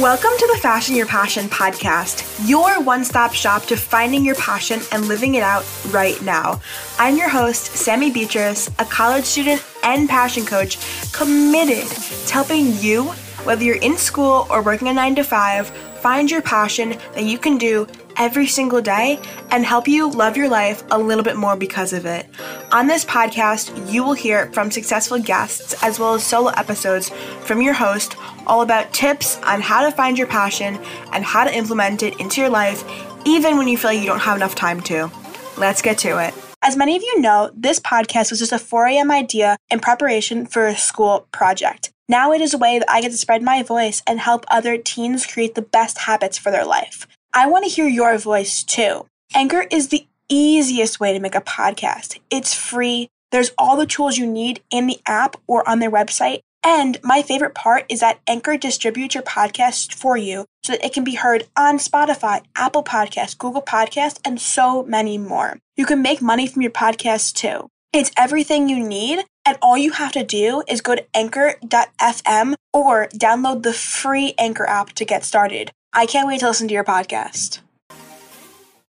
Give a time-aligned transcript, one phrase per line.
[0.00, 4.80] Welcome to the Fashion Your Passion podcast, your one stop shop to finding your passion
[4.90, 6.62] and living it out right now.
[6.98, 10.78] I'm your host, Sammy Beatrice, a college student and passion coach
[11.12, 13.10] committed to helping you,
[13.44, 15.68] whether you're in school or working a nine to five,
[16.00, 17.86] find your passion that you can do
[18.16, 19.20] every single day
[19.50, 22.26] and help you love your life a little bit more because of it.
[22.72, 27.60] On this podcast, you will hear from successful guests as well as solo episodes from
[27.62, 28.16] your host
[28.46, 30.78] all about tips on how to find your passion
[31.12, 32.84] and how to implement it into your life,
[33.24, 35.10] even when you feel like you don't have enough time to.
[35.56, 36.34] Let's get to it.
[36.64, 39.10] As many of you know, this podcast was just a 4 a.m.
[39.10, 41.92] idea in preparation for a school project.
[42.08, 44.76] Now it is a way that I get to spread my voice and help other
[44.76, 47.06] teens create the best habits for their life.
[47.34, 49.06] I want to hear your voice too.
[49.34, 52.18] Anchor is the easiest way to make a podcast.
[52.30, 53.08] It's free.
[53.30, 56.40] There's all the tools you need in the app or on their website.
[56.62, 60.92] And my favorite part is that Anchor distributes your podcast for you so that it
[60.92, 65.58] can be heard on Spotify, Apple Podcasts, Google Podcasts, and so many more.
[65.74, 67.68] You can make money from your podcast too.
[67.94, 73.08] It's everything you need, and all you have to do is go to anchor.fm or
[73.08, 75.72] download the free Anchor app to get started.
[75.94, 77.60] I can't wait to listen to your podcast.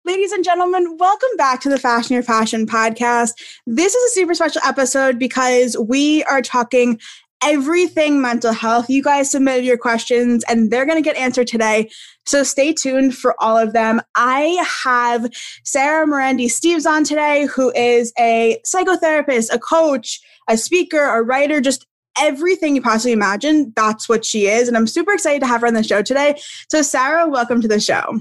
[0.05, 3.33] Ladies and gentlemen, welcome back to the Fashion Your Passion podcast.
[3.67, 7.01] This is a super special episode because we are talking
[7.43, 8.89] everything mental health.
[8.89, 11.89] You guys submitted your questions and they're going to get answered today.
[12.25, 13.99] So stay tuned for all of them.
[14.15, 15.29] I have
[15.65, 21.59] Sarah Morandi Steves on today, who is a psychotherapist, a coach, a speaker, a writer,
[21.59, 21.85] just
[22.19, 23.73] everything you possibly imagine.
[23.75, 24.67] That's what she is.
[24.67, 26.39] And I'm super excited to have her on the show today.
[26.69, 28.19] So, Sarah, welcome to the show.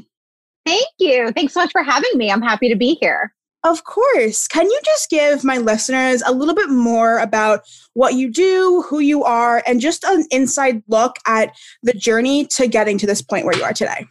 [0.65, 1.33] Thank you.
[1.33, 2.31] Thanks so much for having me.
[2.31, 3.33] I'm happy to be here.
[3.65, 4.48] Of course.
[4.48, 7.61] Can you just give my listeners a little bit more about
[7.95, 12.67] what you do, who you are, and just an inside look at the journey to
[12.67, 14.07] getting to this point where you are today?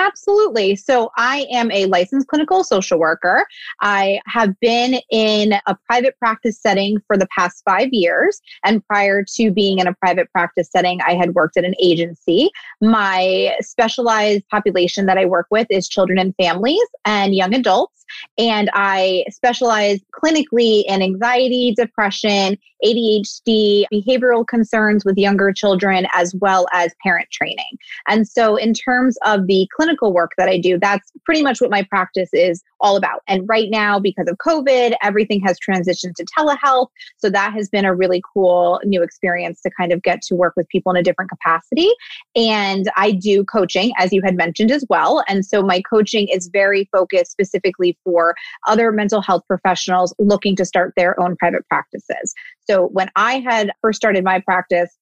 [0.00, 0.76] Absolutely.
[0.76, 3.44] So, I am a licensed clinical social worker.
[3.82, 8.40] I have been in a private practice setting for the past five years.
[8.64, 12.50] And prior to being in a private practice setting, I had worked at an agency.
[12.80, 17.99] My specialized population that I work with is children and families and young adults.
[18.38, 26.66] And I specialize clinically in anxiety, depression, ADHD, behavioral concerns with younger children, as well
[26.72, 27.78] as parent training.
[28.08, 31.70] And so, in terms of the clinical work that I do, that's pretty much what
[31.70, 33.20] my practice is all about.
[33.26, 36.88] And right now, because of COVID, everything has transitioned to telehealth.
[37.18, 40.54] So, that has been a really cool new experience to kind of get to work
[40.56, 41.88] with people in a different capacity.
[42.34, 45.22] And I do coaching, as you had mentioned as well.
[45.28, 48.34] And so, my coaching is very focused specifically for
[48.66, 52.34] other mental health professionals looking to start their own private practices.
[52.68, 54.96] So when I had first started my practice,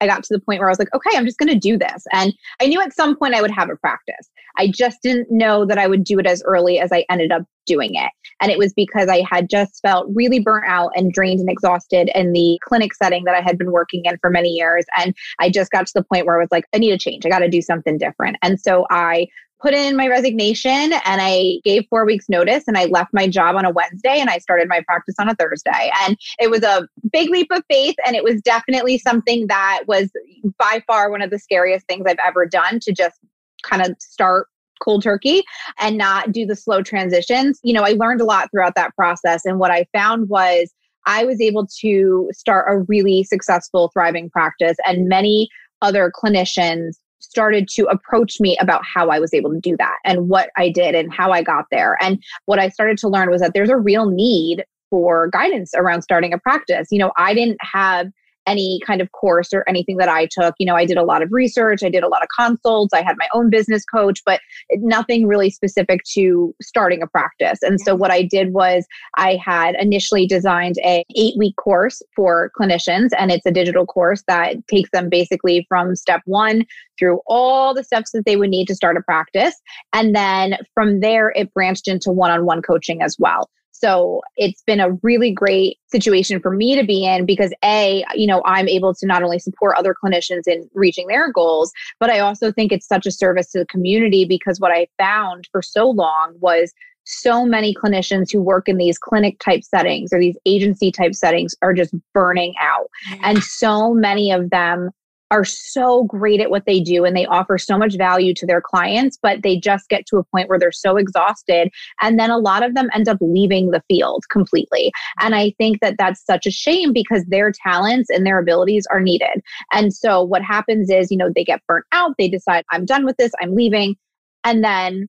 [0.00, 1.78] I got to the point where I was like, okay, I'm just going to do
[1.78, 2.04] this.
[2.12, 4.30] And I knew at some point I would have a practice.
[4.58, 7.42] I just didn't know that I would do it as early as I ended up
[7.66, 8.10] doing it.
[8.40, 12.10] And it was because I had just felt really burnt out and drained and exhausted
[12.14, 14.84] in the clinic setting that I had been working in for many years.
[14.98, 17.24] And I just got to the point where I was like, I need a change.
[17.24, 18.36] I got to do something different.
[18.42, 19.26] And so I
[19.60, 23.56] put in my resignation and I gave four weeks notice and I left my job
[23.56, 25.90] on a Wednesday and I started my practice on a Thursday.
[26.04, 27.96] And it was a big leap of faith.
[28.04, 30.10] And it was definitely something that was
[30.58, 33.18] by far one of the scariest things I've ever done to just
[33.62, 34.48] kind of start
[34.82, 35.42] cold turkey
[35.78, 37.58] and not do the slow transitions.
[37.62, 39.44] You know, I learned a lot throughout that process.
[39.44, 40.72] And what I found was
[41.06, 44.76] I was able to start a really successful, thriving practice.
[44.84, 45.48] And many
[45.82, 46.96] other clinicians
[47.28, 50.70] started to approach me about how I was able to do that and what I
[50.70, 51.96] did and how I got there.
[52.00, 56.02] And what I started to learn was that there's a real need for guidance around
[56.02, 56.88] starting a practice.
[56.90, 58.10] You know, I didn't have
[58.46, 60.54] any kind of course or anything that I took.
[60.58, 63.02] You know, I did a lot of research, I did a lot of consults, I
[63.02, 64.40] had my own business coach, but
[64.78, 67.58] nothing really specific to starting a practice.
[67.62, 68.86] And so what I did was
[69.16, 74.66] I had initially designed a 8-week course for clinicians and it's a digital course that
[74.68, 76.64] takes them basically from step 1
[76.98, 79.54] through all the steps that they would need to start a practice.
[79.92, 83.50] And then from there it branched into one-on-one coaching as well.
[83.80, 88.26] So it's been a really great situation for me to be in because A, you
[88.26, 92.20] know, I'm able to not only support other clinicians in reaching their goals, but I
[92.20, 95.90] also think it's such a service to the community because what I found for so
[95.90, 96.72] long was
[97.04, 101.54] so many clinicians who work in these clinic type settings or these agency type settings
[101.62, 102.88] are just burning out.
[103.22, 104.90] And so many of them
[105.30, 108.60] are so great at what they do and they offer so much value to their
[108.60, 111.68] clients, but they just get to a point where they're so exhausted.
[112.00, 114.92] And then a lot of them end up leaving the field completely.
[115.20, 119.00] And I think that that's such a shame because their talents and their abilities are
[119.00, 119.42] needed.
[119.72, 123.04] And so what happens is, you know, they get burnt out, they decide, I'm done
[123.04, 123.96] with this, I'm leaving.
[124.44, 125.08] And then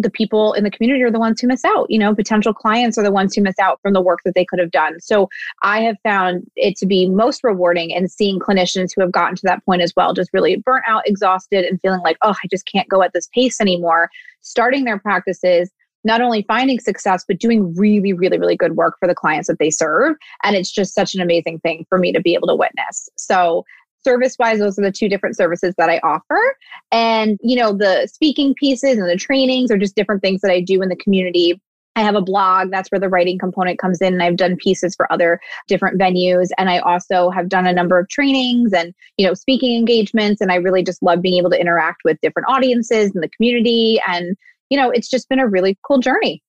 [0.00, 1.86] the people in the community are the ones who miss out.
[1.90, 4.44] You know, potential clients are the ones who miss out from the work that they
[4.44, 4.98] could have done.
[5.00, 5.28] So
[5.62, 9.42] I have found it to be most rewarding and seeing clinicians who have gotten to
[9.44, 12.66] that point as well, just really burnt out, exhausted, and feeling like, oh, I just
[12.66, 14.10] can't go at this pace anymore,
[14.40, 15.70] starting their practices.
[16.02, 19.58] Not only finding success, but doing really, really, really good work for the clients that
[19.58, 20.16] they serve.
[20.42, 23.10] And it's just such an amazing thing for me to be able to witness.
[23.16, 23.66] So
[24.04, 26.56] service wise those are the two different services that i offer
[26.92, 30.60] and you know the speaking pieces and the trainings are just different things that i
[30.60, 31.60] do in the community
[31.96, 32.70] I have a blog.
[32.70, 34.14] That's where the writing component comes in.
[34.14, 36.48] And I've done pieces for other different venues.
[36.56, 40.40] And I also have done a number of trainings and, you know, speaking engagements.
[40.40, 44.00] And I really just love being able to interact with different audiences in the community.
[44.06, 44.36] And,
[44.68, 46.42] you know, it's just been a really cool journey.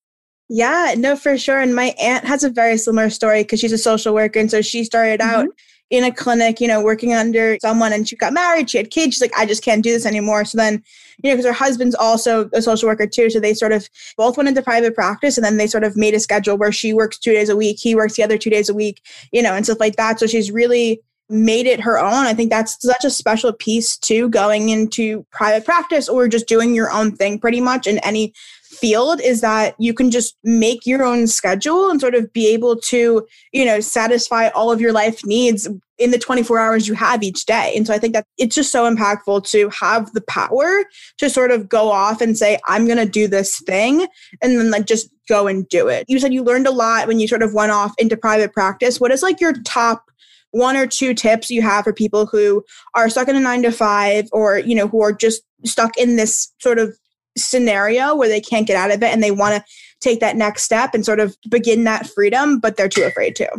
[0.47, 1.59] Yeah, no, for sure.
[1.59, 4.39] And my aunt has a very similar story because she's a social worker.
[4.39, 8.07] And so she started out mm-hmm in a clinic, you know, working under someone and
[8.07, 9.13] she got married, she had kids.
[9.13, 10.45] She's like, I just can't do this anymore.
[10.45, 10.81] So then,
[11.21, 13.29] you know, because her husband's also a social worker too.
[13.29, 16.13] So they sort of both went into private practice and then they sort of made
[16.13, 18.69] a schedule where she works two days a week, he works the other two days
[18.69, 19.03] a week,
[19.33, 20.17] you know, and stuff like that.
[20.17, 22.25] So she's really made it her own.
[22.25, 26.73] I think that's such a special piece too, going into private practice or just doing
[26.73, 28.33] your own thing pretty much in any
[28.71, 32.77] field is that you can just make your own schedule and sort of be able
[32.77, 37.21] to, you know, satisfy all of your life needs in the 24 hours you have
[37.21, 37.73] each day.
[37.75, 40.83] And so I think that it's just so impactful to have the power
[41.17, 44.07] to sort of go off and say, I'm going to do this thing
[44.41, 46.05] and then like just go and do it.
[46.07, 48.99] You said you learned a lot when you sort of went off into private practice.
[48.99, 50.03] What is like your top
[50.51, 52.63] one or two tips you have for people who
[52.95, 56.15] are stuck in a nine to five or, you know, who are just stuck in
[56.15, 56.97] this sort of
[57.37, 59.63] scenario where they can't get out of it and they want to
[59.99, 63.49] take that next step and sort of begin that freedom, but they're too afraid to?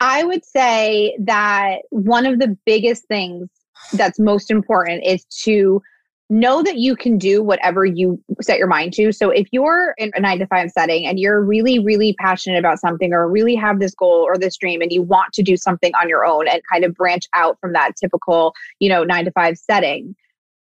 [0.00, 3.48] I would say that one of the biggest things
[3.92, 5.82] that's most important is to
[6.30, 9.12] know that you can do whatever you set your mind to.
[9.12, 12.78] So if you're in a nine to five setting and you're really, really passionate about
[12.78, 15.92] something or really have this goal or this dream and you want to do something
[16.00, 19.32] on your own and kind of branch out from that typical, you know, nine to
[19.32, 20.14] five setting,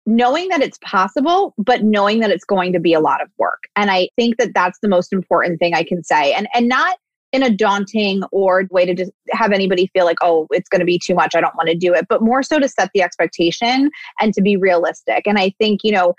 [0.06, 3.64] knowing that it's possible but knowing that it's going to be a lot of work.
[3.76, 6.34] And i think that that's the most important thing i can say.
[6.34, 6.98] And and not
[7.32, 10.86] in a daunting or way to just have anybody feel like oh it's going to
[10.86, 11.36] be too much.
[11.36, 12.08] I don't want to do it.
[12.10, 13.90] But more so to set the expectation
[14.20, 15.24] and to be realistic.
[15.26, 16.14] And i think you know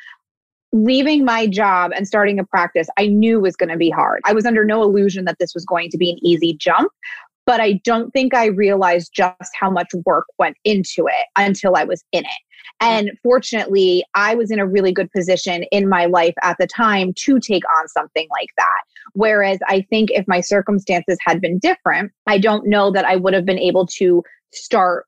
[0.75, 4.21] leaving my job and starting a practice i knew was going to be hard.
[4.25, 6.91] I was under no illusion that this was going to be an easy jump
[7.47, 11.85] but I don't think I realized just how much work went into it until I
[11.85, 12.31] was in it.
[12.81, 17.13] And fortunately, I was in a really good position in my life at the time
[17.19, 18.83] to take on something like that.
[19.15, 23.35] Whereas I think if my circumstances had been different, I don't know that I would
[23.35, 24.23] have been able to
[24.53, 25.07] start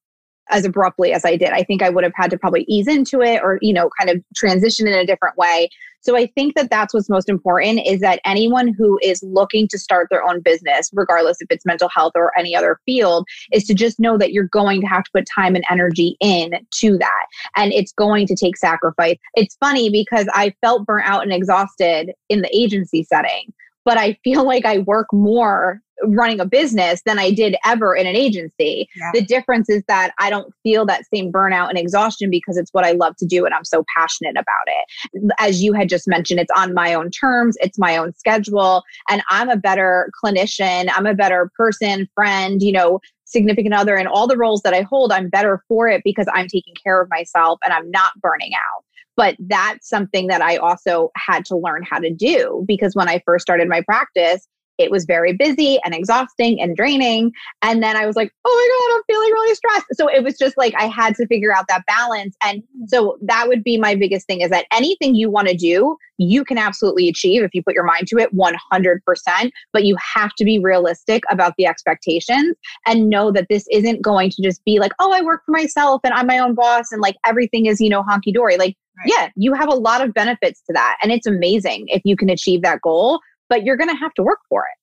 [0.50, 1.50] as abruptly as I did.
[1.50, 4.11] I think I would have had to probably ease into it or, you know, kind
[4.11, 5.69] of transition in a different way.
[6.00, 9.79] So I think that that's what's most important is that anyone who is looking to
[9.79, 13.75] start their own business, regardless if it's mental health or any other field, is to
[13.75, 17.26] just know that you're going to have to put time and energy in to that.
[17.56, 19.17] And it's going to take sacrifice.
[19.35, 23.52] It's funny because I felt burnt out and exhausted in the agency setting
[23.85, 28.06] but I feel like I work more running a business than I did ever in
[28.06, 28.89] an agency.
[28.97, 29.11] Yeah.
[29.12, 32.84] The difference is that I don't feel that same burnout and exhaustion because it's what
[32.84, 35.32] I love to do and I'm so passionate about it.
[35.39, 39.23] As you had just mentioned, it's on my own terms, it's my own schedule, and
[39.31, 44.27] I'm a better clinician, I'm a better person, friend, you know, significant other, and all
[44.27, 47.58] the roles that I hold, I'm better for it because I'm taking care of myself
[47.65, 48.84] and I'm not burning out.
[49.17, 53.23] But that's something that I also had to learn how to do because when I
[53.25, 57.32] first started my practice, it was very busy and exhausting and draining.
[57.62, 59.86] And then I was like, oh my God, I'm feeling really stressed.
[59.93, 62.36] So it was just like I had to figure out that balance.
[62.43, 62.88] And mm.
[62.88, 66.44] so that would be my biggest thing is that anything you want to do, you
[66.44, 69.50] can absolutely achieve if you put your mind to it 100%.
[69.72, 74.31] But you have to be realistic about the expectations and know that this isn't going
[74.31, 77.00] to just be like, oh, I work for myself and I'm my own boss and
[77.00, 78.56] like everything is, you know, honky dory.
[78.56, 79.08] Like, Right.
[79.08, 80.98] Yeah, you have a lot of benefits to that.
[81.02, 84.22] And it's amazing if you can achieve that goal but you're going to have to
[84.22, 84.79] work for it.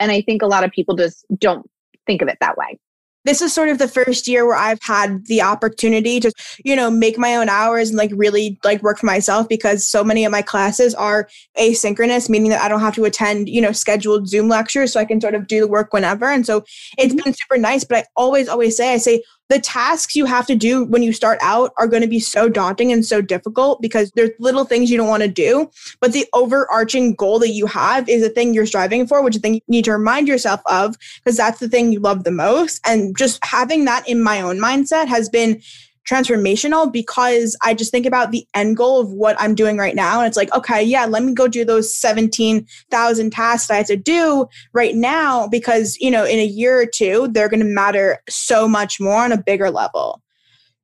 [0.00, 1.68] And I think a lot of people just don't
[2.06, 2.78] think of it that way.
[3.24, 6.30] This is sort of the first year where I've had the opportunity to,
[6.62, 10.04] you know, make my own hours and like really like work for myself because so
[10.04, 11.26] many of my classes are
[11.58, 14.92] asynchronous, meaning that I don't have to attend, you know, scheduled Zoom lectures.
[14.92, 16.26] So I can sort of do the work whenever.
[16.26, 16.64] And so
[16.98, 17.24] it's mm-hmm.
[17.24, 17.82] been super nice.
[17.82, 19.22] But I always, always say, I say,
[19.54, 22.48] the tasks you have to do when you start out are going to be so
[22.48, 25.70] daunting and so difficult because there's little things you don't want to do.
[26.00, 29.42] But the overarching goal that you have is the thing you're striving for, which is
[29.42, 32.32] the thing you need to remind yourself of because that's the thing you love the
[32.32, 32.80] most.
[32.84, 35.62] And just having that in my own mindset has been
[36.08, 40.20] transformational because I just think about the end goal of what I'm doing right now.
[40.20, 43.96] And it's like, okay, yeah, let me go do those 17,000 tasks I have to
[43.96, 48.18] do right now because, you know, in a year or two, they're going to matter
[48.28, 50.20] so much more on a bigger level.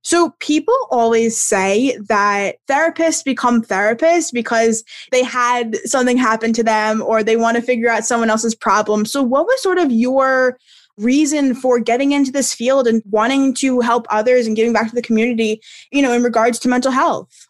[0.03, 7.03] So people always say that therapists become therapists because they had something happen to them
[7.03, 9.05] or they want to figure out someone else's problem.
[9.05, 10.59] So what was sort of your
[11.01, 14.95] reason for getting into this field and wanting to help others and giving back to
[14.95, 17.49] the community, you know, in regards to mental health?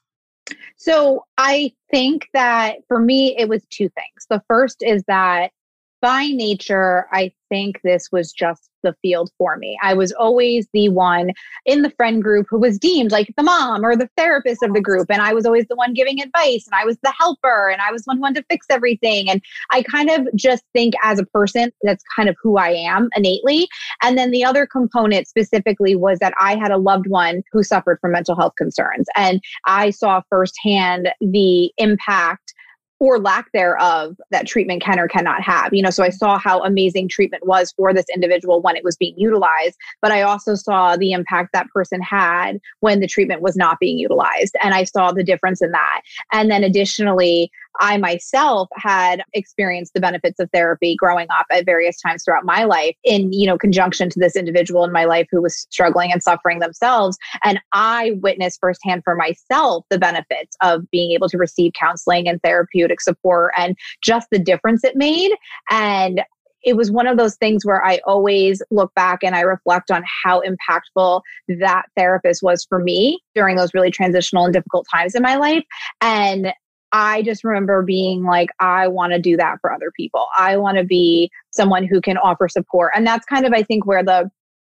[0.76, 4.26] So I think that for me, it was two things.
[4.28, 5.52] The first is that
[6.00, 9.78] by nature, I think this was just the field for me.
[9.82, 11.30] I was always the one
[11.66, 14.80] in the friend group who was deemed like the mom or the therapist of the
[14.80, 15.10] group.
[15.10, 17.92] And I was always the one giving advice and I was the helper and I
[17.92, 19.30] was one who wanted to fix everything.
[19.30, 23.08] And I kind of just think as a person, that's kind of who I am
[23.16, 23.68] innately.
[24.02, 27.98] And then the other component specifically was that I had a loved one who suffered
[28.00, 29.06] from mental health concerns.
[29.16, 32.54] And I saw firsthand the impact
[33.00, 35.72] or lack thereof that treatment can or cannot have.
[35.72, 38.96] You know, so I saw how amazing treatment was for this individual when it was
[38.96, 43.56] being utilized, but I also saw the impact that person had when the treatment was
[43.56, 44.54] not being utilized.
[44.62, 46.02] And I saw the difference in that.
[46.32, 52.00] And then additionally, I myself had experienced the benefits of therapy growing up at various
[52.00, 55.42] times throughout my life in, you know, conjunction to this individual in my life who
[55.42, 57.16] was struggling and suffering themselves.
[57.42, 62.40] And I witnessed firsthand for myself the benefits of being able to receive counseling and
[62.42, 65.32] therapeutic support and just the difference it made.
[65.70, 66.22] And
[66.62, 70.02] it was one of those things where I always look back and I reflect on
[70.24, 71.22] how impactful
[71.60, 75.64] that therapist was for me during those really transitional and difficult times in my life.
[76.02, 76.52] And
[76.92, 80.26] I just remember being like, I want to do that for other people.
[80.36, 82.92] I want to be someone who can offer support.
[82.94, 84.30] And that's kind of, I think, where the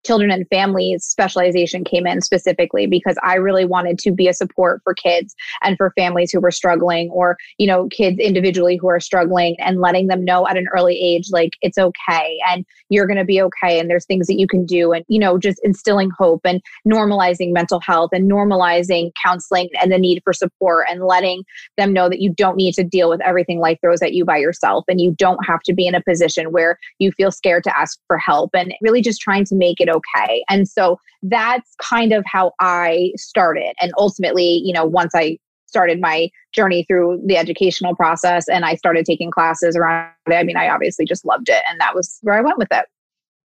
[0.05, 4.81] children and families specialization came in specifically because I really wanted to be a support
[4.85, 9.01] for kids and for families who were struggling or, you know, kids individually who are
[9.01, 13.19] struggling and letting them know at an early age, like it's okay and you're going
[13.19, 13.79] to be okay.
[13.79, 17.53] And there's things that you can do and, you know, just instilling hope and normalizing
[17.53, 21.45] mental health and normalizing counseling and the need for support and letting
[21.77, 24.37] them know that you don't need to deal with everything life throws at you by
[24.37, 27.79] yourself and you don't have to be in a position where you feel scared to
[27.79, 30.45] ask for help and really just trying to make it okay.
[30.49, 33.75] And so that's kind of how I started.
[33.81, 38.77] And ultimately, you know, once I started my journey through the educational process and I
[38.77, 41.63] started taking classes around it, I mean, I obviously just loved it.
[41.69, 42.87] And that was where I went with it.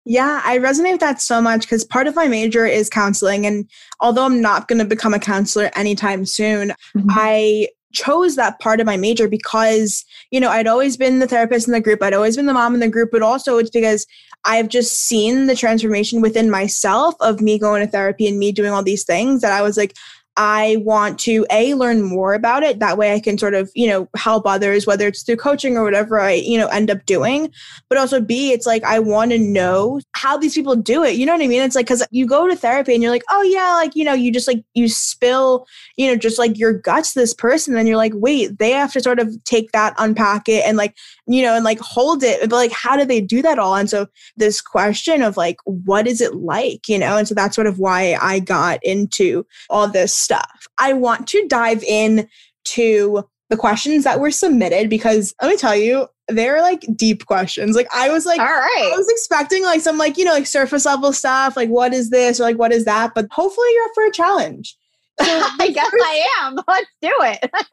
[0.07, 3.45] Yeah, I resonate with that so much because part of my major is counseling.
[3.45, 3.67] And
[3.99, 7.09] although I'm not going to become a counselor anytime soon, mm-hmm.
[7.09, 11.67] I chose that part of my major because, you know, I'd always been the therapist
[11.67, 14.05] in the group, I'd always been the mom in the group, but also it's because
[14.45, 18.71] I've just seen the transformation within myself of me going to therapy and me doing
[18.71, 19.95] all these things that I was like,
[20.37, 22.79] I want to a learn more about it.
[22.79, 25.83] That way I can sort of, you know, help others, whether it's through coaching or
[25.83, 27.51] whatever I, you know, end up doing.
[27.87, 31.15] But also B, it's like I want to know how these people do it.
[31.15, 31.61] You know what I mean?
[31.61, 34.13] It's like because you go to therapy and you're like, oh yeah, like, you know,
[34.13, 37.77] you just like you spill, you know, just like your guts to this person.
[37.77, 40.97] And you're like, wait, they have to sort of take that, unpack it, and like,
[41.27, 42.41] you know, and like hold it.
[42.41, 43.75] But like, how do they do that all?
[43.75, 46.88] And so this question of like, what is it like?
[46.88, 50.67] You know, and so that's sort of why I got into all this stuff.
[50.77, 52.27] I want to dive in
[52.65, 57.75] to the questions that were submitted because let me tell you, they're like deep questions.
[57.75, 60.48] Like I was like, all right, I was expecting like some like, you know, like
[60.48, 63.12] surface level stuff, like what is this or like what is that?
[63.13, 64.75] But hopefully you're up for a challenge.
[65.22, 65.25] So
[65.60, 66.55] I guess I am.
[66.67, 67.50] Let's do it.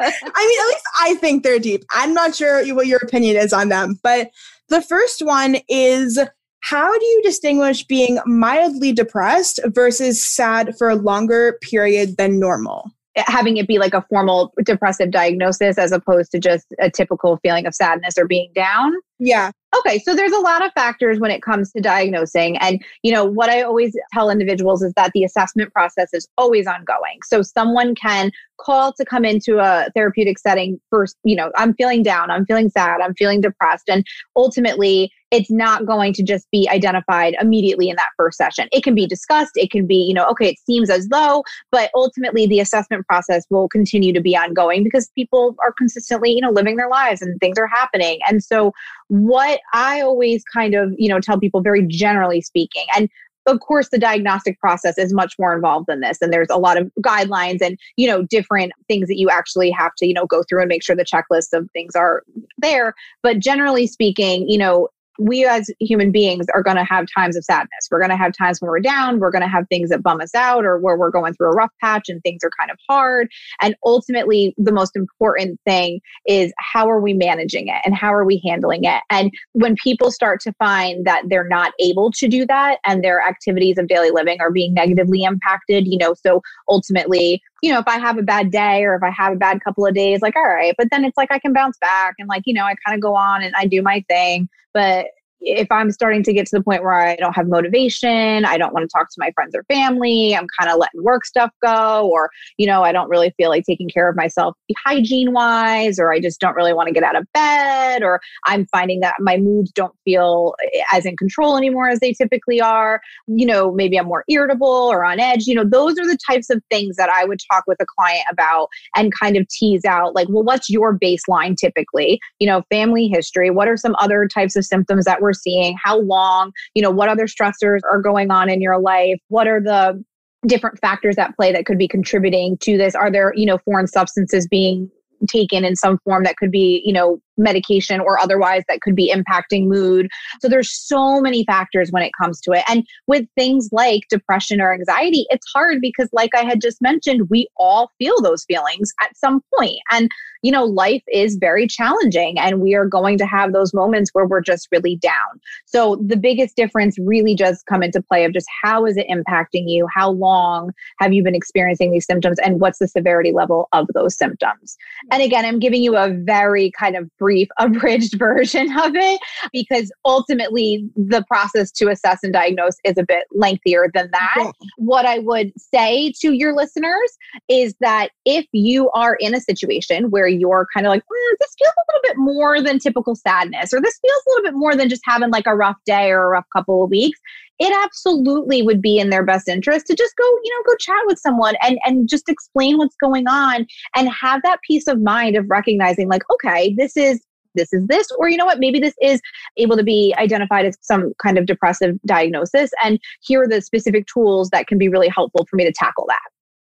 [0.00, 0.10] I
[0.46, 1.84] mean, at least I think they're deep.
[1.92, 4.30] I'm not sure what your opinion is on them, but
[4.68, 6.18] the first one is
[6.62, 12.90] how do you distinguish being mildly depressed versus sad for a longer period than normal?
[13.16, 17.38] Eh, having it be like a formal depressive diagnosis as opposed to just a typical
[17.42, 18.92] feeling of sadness or being down.
[19.20, 19.50] Yeah.
[19.78, 22.56] Okay, so there's a lot of factors when it comes to diagnosing.
[22.56, 26.66] And, you know, what I always tell individuals is that the assessment process is always
[26.66, 27.20] ongoing.
[27.24, 32.02] So someone can call to come into a therapeutic setting first, you know, I'm feeling
[32.02, 33.88] down, I'm feeling sad, I'm feeling depressed.
[33.88, 38.68] And ultimately, it's not going to just be identified immediately in that first session.
[38.72, 39.52] It can be discussed.
[39.54, 43.44] It can be, you know, okay, it seems as though, but ultimately the assessment process
[43.48, 47.38] will continue to be ongoing because people are consistently, you know, living their lives and
[47.38, 48.18] things are happening.
[48.28, 48.72] And so
[49.10, 53.08] what I always kind of, you know, tell people very generally speaking, and
[53.46, 56.76] of course the diagnostic process is much more involved than this and there's a lot
[56.76, 60.42] of guidelines and you know different things that you actually have to you know go
[60.42, 62.22] through and make sure the checklist of things are
[62.58, 64.88] there but generally speaking you know
[65.18, 67.88] we as human beings are going to have times of sadness.
[67.90, 69.20] We're going to have times when we're down.
[69.20, 71.54] We're going to have things that bum us out or where we're going through a
[71.54, 73.28] rough patch and things are kind of hard.
[73.60, 78.24] And ultimately, the most important thing is how are we managing it and how are
[78.24, 79.02] we handling it?
[79.10, 83.20] And when people start to find that they're not able to do that and their
[83.22, 87.88] activities of daily living are being negatively impacted, you know, so ultimately, you know, if
[87.88, 90.36] I have a bad day or if I have a bad couple of days, like,
[90.36, 92.74] all right, but then it's like I can bounce back and like, you know, I
[92.84, 94.48] kind of go on and I do my thing.
[94.72, 95.06] But
[95.40, 98.72] if I'm starting to get to the point where I don't have motivation, I don't
[98.74, 102.08] want to talk to my friends or family, I'm kind of letting work stuff go,
[102.08, 104.54] or, you know, I don't really feel like taking care of myself
[104.84, 108.66] hygiene wise, or I just don't really want to get out of bed, or I'm
[108.66, 113.00] finding that my moods don't feel eh, as in control anymore as they typically are.
[113.26, 115.46] You know, maybe I'm more irritable or on edge.
[115.46, 118.24] You know, those are the types of things that I would talk with a client
[118.30, 122.20] about and kind of tease out like, well, what's your baseline typically?
[122.38, 123.50] You know, family history.
[123.50, 127.08] What are some other types of symptoms that we're seeing, how long, you know, what
[127.08, 130.02] other stressors are going on in your life, what are the
[130.46, 132.94] different factors at play that could be contributing to this?
[132.94, 134.90] Are there you know foreign substances being
[135.28, 139.12] taken in some form that could be you know medication or otherwise that could be
[139.12, 140.08] impacting mood.
[140.40, 142.64] So there's so many factors when it comes to it.
[142.68, 147.28] And with things like depression or anxiety, it's hard because like I had just mentioned,
[147.30, 149.78] we all feel those feelings at some point.
[149.90, 150.10] And
[150.42, 154.26] you know, life is very challenging and we are going to have those moments where
[154.26, 155.40] we're just really down.
[155.66, 159.64] So the biggest difference really does come into play of just how is it impacting
[159.66, 159.86] you?
[159.94, 164.16] How long have you been experiencing these symptoms and what's the severity level of those
[164.16, 164.76] symptoms?
[165.10, 165.26] And mm-hmm.
[165.26, 169.20] again, I'm giving you a very kind of brief brief, abridged version of it
[169.52, 174.34] because ultimately the process to assess and diagnose is a bit lengthier than that.
[174.36, 174.50] Yeah.
[174.78, 177.16] What I would say to your listeners
[177.48, 181.54] is that if you are in a situation where you're kind of like, mm, this
[181.56, 184.74] feels a little bit more than typical sadness, or this feels a little bit more
[184.74, 187.20] than just having like a rough day or a rough couple of weeks,
[187.60, 191.02] it absolutely would be in their best interest to just go, you know, go chat
[191.04, 195.36] with someone and and just explain what's going on and have that peace of mind
[195.36, 197.20] of recognizing like, okay, this is
[197.54, 199.20] this is this or you know what maybe this is
[199.56, 204.06] able to be identified as some kind of depressive diagnosis and here are the specific
[204.06, 206.20] tools that can be really helpful for me to tackle that.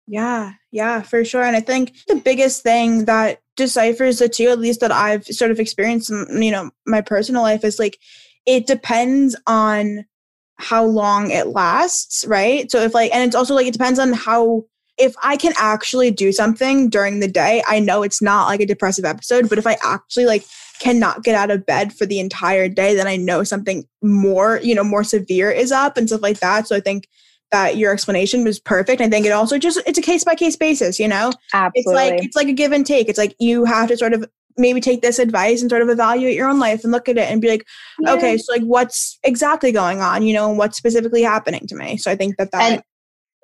[0.06, 4.58] Yeah yeah for sure and i think the biggest thing that deciphers the two at
[4.58, 7.98] least that i've sort of experienced in you know my personal life is like
[8.46, 10.06] it depends on
[10.56, 12.70] how long it lasts, right?
[12.70, 14.64] So if like, and it's also like, it depends on how,
[14.98, 18.66] if I can actually do something during the day, I know it's not like a
[18.66, 20.44] depressive episode, but if I actually like
[20.80, 24.74] cannot get out of bed for the entire day, then I know something more, you
[24.74, 26.68] know, more severe is up and stuff like that.
[26.68, 27.08] So I think
[27.52, 29.00] that your explanation was perfect.
[29.00, 31.32] I think it also just it's a case by case basis, you know?
[31.52, 31.80] Absolutely.
[31.80, 33.08] It's like it's like a give and take.
[33.08, 36.36] It's like you have to sort of maybe take this advice and sort of evaluate
[36.36, 37.66] your own life and look at it and be like,
[38.00, 38.12] yeah.
[38.12, 41.96] okay, so like what's exactly going on, you know, and what's specifically happening to me.
[41.96, 42.82] So I think that that and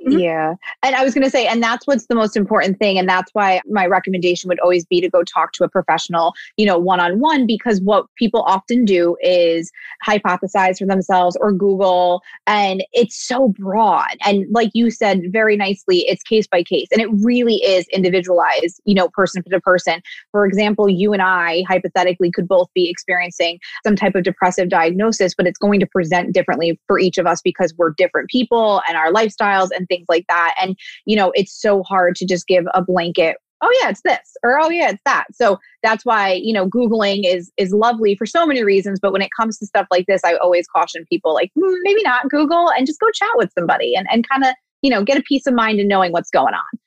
[0.07, 0.19] Mm-hmm.
[0.19, 0.55] Yeah.
[0.83, 2.99] And I was going to say, and that's what's the most important thing.
[2.99, 6.67] And that's why my recommendation would always be to go talk to a professional, you
[6.67, 9.73] know, one on one, because what people often do is
[10.07, 12.23] hypothesize for themselves or Google.
[12.47, 14.17] And it's so broad.
[14.25, 16.87] And like you said very nicely, it's case by case.
[16.93, 20.01] And it really is individualized, you know, person to person.
[20.31, 25.35] For example, you and I hypothetically could both be experiencing some type of depressive diagnosis,
[25.35, 28.97] but it's going to present differently for each of us because we're different people and
[28.97, 30.55] our lifestyles and things like that.
[30.61, 34.37] And, you know, it's so hard to just give a blanket oh yeah it's this
[34.42, 38.27] or oh yeah it's that so that's why you know googling is is lovely for
[38.27, 41.35] so many reasons but when it comes to stuff like this i always caution people
[41.35, 44.55] like mm, maybe not google and just go chat with somebody and, and kind of
[44.83, 46.79] you know get a peace of mind in knowing what's going on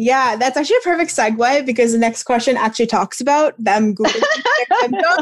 [0.00, 4.22] yeah, that's actually a perfect segue because the next question actually talks about them Googling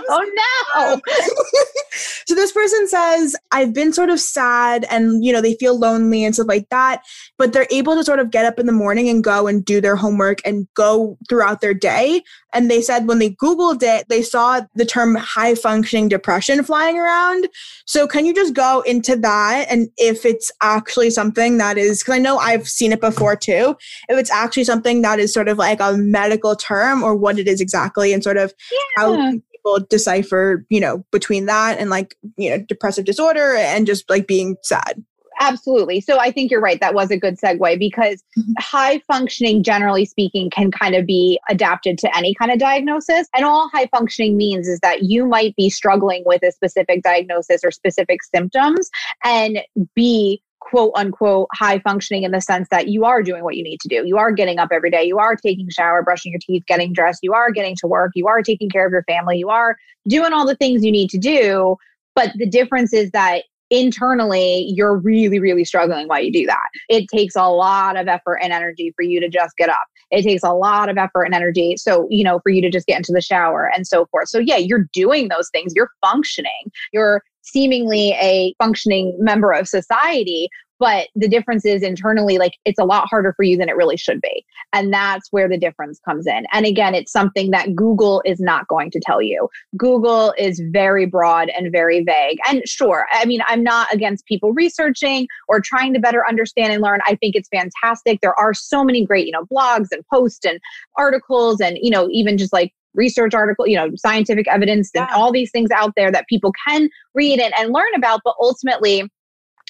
[0.09, 0.31] oh
[0.77, 0.93] no.
[0.93, 1.01] Um,
[2.27, 6.25] so this person says, I've been sort of sad and you know, they feel lonely
[6.25, 7.03] and stuff like that,
[7.39, 9.81] but they're able to sort of get up in the morning and go and do
[9.81, 12.23] their homework and go throughout their day.
[12.53, 16.99] And they said when they Googled it, they saw the term high functioning depression flying
[16.99, 17.49] around.
[17.85, 22.15] So can you just go into that and if it's actually something that is because
[22.15, 23.77] I know I've seen it before too,
[24.09, 27.49] if it's actually something that is sort of like a medical term or what it
[27.49, 28.79] is exactly and sort of yeah.
[28.97, 34.09] how people decipher, you know, between that and like, you know, depressive disorder and just
[34.09, 35.03] like being sad.
[35.41, 36.01] Absolutely.
[36.01, 36.81] So I think you're right.
[36.81, 38.53] That was a good segue because mm-hmm.
[38.59, 43.29] high functioning, generally speaking, can kind of be adapted to any kind of diagnosis.
[43.35, 47.63] And all high functioning means is that you might be struggling with a specific diagnosis
[47.65, 48.91] or specific symptoms
[49.25, 49.61] and
[49.95, 53.81] be quote unquote high functioning in the sense that you are doing what you need
[53.81, 54.07] to do.
[54.07, 55.05] You are getting up every day.
[55.05, 57.21] You are taking shower, brushing your teeth, getting dressed.
[57.23, 58.13] You are getting to work.
[58.15, 59.39] You are taking care of your family.
[59.39, 59.77] You are
[60.09, 61.77] doing all the things you need to do.
[62.15, 67.07] But the difference is that internally you're really really struggling while you do that it
[67.09, 70.43] takes a lot of effort and energy for you to just get up it takes
[70.43, 73.13] a lot of effort and energy so you know for you to just get into
[73.13, 78.11] the shower and so forth so yeah you're doing those things you're functioning you're seemingly
[78.21, 83.33] a functioning member of society but the difference is internally, like it's a lot harder
[83.33, 84.45] for you than it really should be.
[84.73, 86.45] And that's where the difference comes in.
[86.53, 89.49] And again, it's something that Google is not going to tell you.
[89.77, 92.39] Google is very broad and very vague.
[92.49, 96.83] And sure, I mean, I'm not against people researching or trying to better understand and
[96.83, 97.01] learn.
[97.07, 98.21] I think it's fantastic.
[98.21, 100.61] There are so many great, you know, blogs and posts and
[100.97, 105.17] articles and, you know, even just like research article, you know, scientific evidence and yeah.
[105.17, 108.21] all these things out there that people can read and, and learn about.
[108.25, 109.09] But ultimately,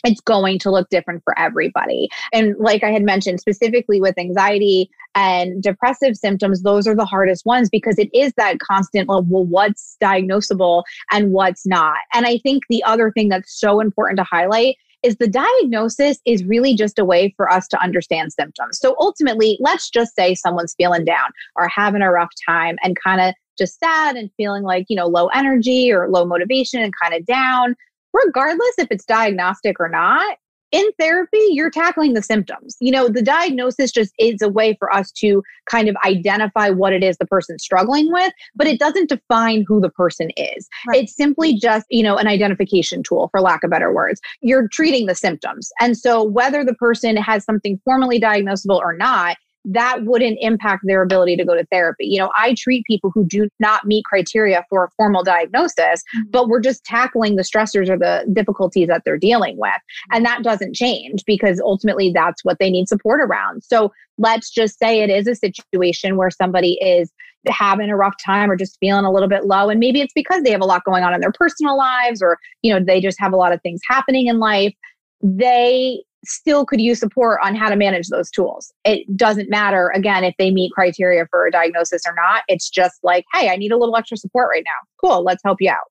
[0.05, 2.09] it's going to look different for everybody.
[2.33, 7.45] And like I had mentioned, specifically with anxiety and depressive symptoms, those are the hardest
[7.45, 11.99] ones because it is that constant, well, what's diagnosable and what's not.
[12.15, 16.45] And I think the other thing that's so important to highlight is the diagnosis is
[16.45, 18.79] really just a way for us to understand symptoms.
[18.81, 23.21] So ultimately, let's just say someone's feeling down or having a rough time and kind
[23.21, 27.15] of just sad and feeling like, you know, low energy or low motivation and kind
[27.15, 27.75] of down
[28.13, 30.39] regardless if it's diagnostic or not,
[30.73, 32.77] in therapy, you're tackling the symptoms.
[32.81, 36.93] You know, the diagnosis just is a way for us to kind of identify what
[36.93, 40.69] it is the person's struggling with, but it doesn't define who the person is.
[40.87, 41.05] Right.
[41.05, 44.21] It's simply just, you know, an identification tool, for lack of better words.
[44.41, 45.71] You're treating the symptoms.
[45.81, 51.03] And so, whether the person has something formally diagnosable or not, that wouldn't impact their
[51.03, 52.07] ability to go to therapy.
[52.07, 55.77] You know, I treat people who do not meet criteria for a formal diagnosis,
[56.17, 56.31] mm-hmm.
[56.31, 59.77] but we're just tackling the stressors or the difficulties that they're dealing with.
[60.13, 63.63] And that doesn't change because ultimately that's what they need support around.
[63.65, 67.11] So let's just say it is a situation where somebody is
[67.47, 70.43] having a rough time or just feeling a little bit low and maybe it's because
[70.43, 73.19] they have a lot going on in their personal lives or you know they just
[73.19, 74.75] have a lot of things happening in life
[75.23, 78.73] they still could use support on how to manage those tools.
[78.85, 82.43] It doesn't matter, again, if they meet criteria for a diagnosis or not.
[82.49, 84.89] It's just like, hey, I need a little extra support right now.
[85.01, 85.87] Cool, let's help you out.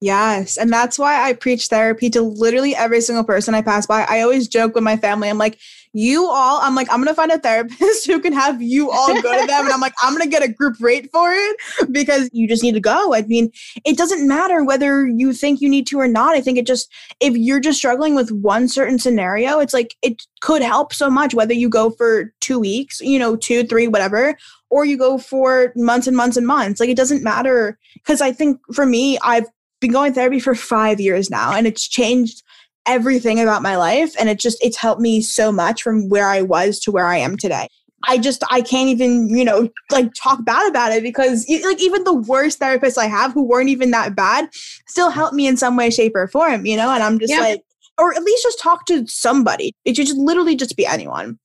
[0.00, 0.56] Yes.
[0.56, 4.06] And that's why I preach therapy to literally every single person I pass by.
[4.08, 5.28] I always joke with my family.
[5.28, 5.58] I'm like,
[5.92, 9.08] you all, I'm like, I'm going to find a therapist who can have you all
[9.20, 9.64] go to them.
[9.64, 11.56] and I'm like, I'm going to get a group rate for it
[11.90, 13.12] because you just need to go.
[13.12, 13.50] I mean,
[13.84, 16.36] it doesn't matter whether you think you need to or not.
[16.36, 20.22] I think it just, if you're just struggling with one certain scenario, it's like, it
[20.40, 24.36] could help so much, whether you go for two weeks, you know, two, three, whatever,
[24.70, 26.78] or you go for months and months and months.
[26.78, 27.76] Like, it doesn't matter.
[28.06, 29.46] Cause I think for me, I've
[29.80, 32.42] been going therapy for five years now and it's changed
[32.86, 36.40] everything about my life and it just it's helped me so much from where i
[36.42, 37.68] was to where i am today.
[38.06, 42.04] I just i can't even you know like talk bad about it because like even
[42.04, 44.48] the worst therapists i have who weren't even that bad
[44.86, 47.40] still helped me in some way shape or form you know and i'm just yeah.
[47.40, 47.62] like
[47.98, 49.74] or at least just talk to somebody.
[49.84, 51.38] It should just literally just be anyone.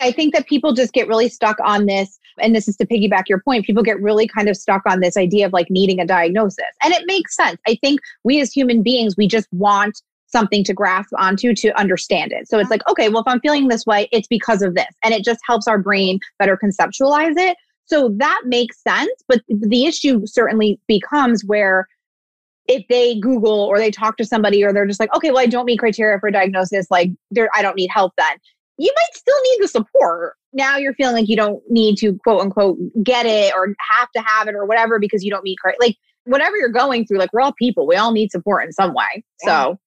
[0.00, 3.28] I think that people just get really stuck on this and this is to piggyback
[3.28, 6.06] your point, people get really kind of stuck on this idea of like needing a
[6.06, 6.64] diagnosis.
[6.82, 7.58] And it makes sense.
[7.66, 12.32] I think we as human beings, we just want something to grasp onto to understand
[12.32, 12.48] it.
[12.48, 14.94] So it's like, okay, well, if I'm feeling this way, it's because of this.
[15.02, 17.56] And it just helps our brain better conceptualize it.
[17.86, 19.10] So that makes sense.
[19.26, 21.86] But the issue certainly becomes where
[22.66, 25.46] if they Google or they talk to somebody or they're just like, okay, well, I
[25.46, 27.10] don't meet criteria for diagnosis, like
[27.54, 28.36] I don't need help then.
[28.78, 30.34] You might still need the support.
[30.52, 34.22] Now you're feeling like you don't need to quote unquote get it or have to
[34.22, 37.40] have it or whatever because you don't meet like whatever you're going through like we're
[37.40, 37.86] all people.
[37.86, 39.24] We all need support in some way.
[39.44, 39.46] Yeah.
[39.46, 39.80] so.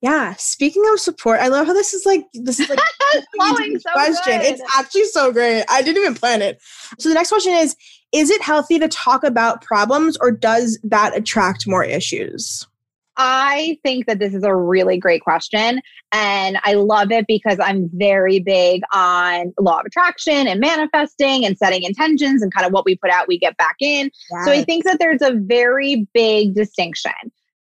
[0.00, 0.34] Yeah.
[0.34, 2.78] Speaking of support i love how this is like this is like
[3.12, 4.38] so question.
[4.38, 4.46] Good.
[4.46, 5.64] it's actually so great.
[5.68, 6.60] I didn't even plan it.
[6.98, 7.76] So the next question is
[8.12, 12.66] is it healthy to talk about problems or does that attract more issues
[13.16, 15.80] I think that this is a really great question.
[16.12, 21.56] And I love it because I'm very big on law of attraction and manifesting and
[21.58, 24.10] setting intentions and kind of what we put out, we get back in.
[24.30, 24.44] Yes.
[24.46, 27.12] So I think that there's a very big distinction.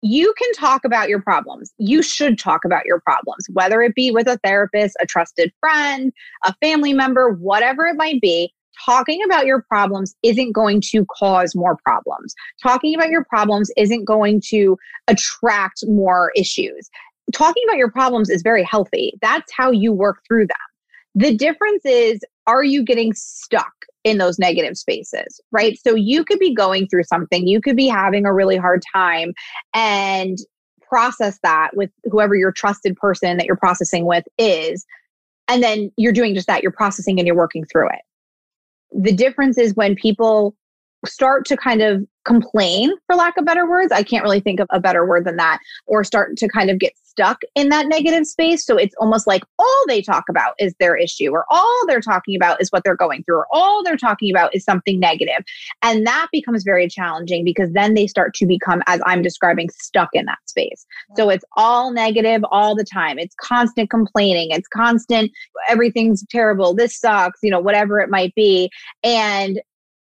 [0.02, 1.74] You can talk about your problems.
[1.80, 6.14] You should talk about your problems, whether it be with a therapist, a trusted friend,
[6.46, 8.54] a family member, whatever it might be
[8.86, 12.34] talking about your problems isn't going to cause more problems.
[12.62, 16.90] Talking about your problems isn't going to attract more issues.
[17.34, 19.14] Talking about your problems is very healthy.
[19.22, 20.58] That's how you work through them.
[21.16, 25.80] The difference is, are you getting stuck in those negative spaces, right?
[25.80, 29.34] So you could be going through something, you could be having a really hard time,
[29.74, 30.38] and
[30.88, 34.86] process that with whoever your trusted person that you're processing with is.
[35.48, 36.64] And then you're doing just that.
[36.64, 38.02] You're processing and you're working through it.
[38.92, 40.56] The difference is when people
[41.06, 43.92] start to kind of complain, for lack of better words.
[43.92, 46.80] I can't really think of a better word than that, or start to kind of
[46.80, 48.66] get stuck in that negative space.
[48.66, 52.36] So it's almost like all they talk about is their issue, or all they're talking
[52.36, 55.46] about is what they're going through, or all they're talking about is something negative.
[55.84, 60.10] And that becomes very challenging because then they start to become, as I'm describing, stuck
[60.14, 60.86] in that space.
[61.16, 63.20] So it's all negative all the time.
[63.20, 65.32] It's constant complaining, it's constant,
[65.70, 68.72] everything's terrible, this sucks, you know, whatever it might be.
[69.04, 69.62] And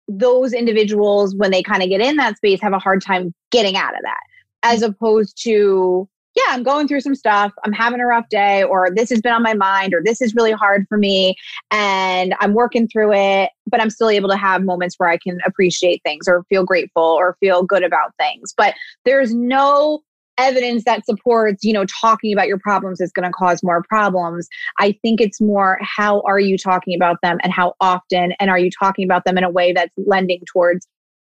[0.09, 3.77] those individuals, when they kind of get in that space, have a hard time getting
[3.77, 4.21] out of that,
[4.63, 4.89] as mm.
[4.89, 9.11] opposed to, yeah, I'm going through some stuff, I'm having a rough day, or this
[9.11, 11.37] has been on my mind, or this is really hard for me,
[11.71, 15.39] and I'm working through it, but I'm still able to have moments where I can
[15.47, 18.55] appreciate things or feel grateful or feel good about things.
[18.57, 20.03] But there's no
[20.39, 24.49] evidence that supports you know talking about your problems is going to cause more problems.
[24.79, 28.59] I think it's more how are you talking about them and how often and are
[28.59, 30.87] you talking about them in a way that's lending towards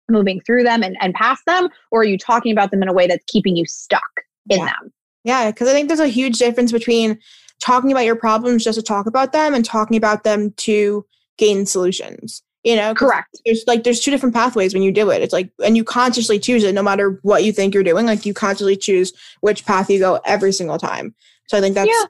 [0.09, 2.93] moving through them and, and past them or are you talking about them in a
[2.93, 4.01] way that's keeping you stuck
[4.49, 4.65] in yeah.
[4.65, 4.93] them?
[5.23, 7.17] Yeah because i think there's a huge difference between
[7.59, 11.05] talking about your problems just to talk about them and talking about them to
[11.37, 13.39] gain solutions you know correct.
[13.45, 15.21] there's like there's two different pathways when you do it.
[15.21, 18.05] It's like and you consciously choose it no matter what you think you're doing.
[18.05, 21.15] Like you consciously choose which path you go every single time.
[21.47, 22.05] So i think that's yeah.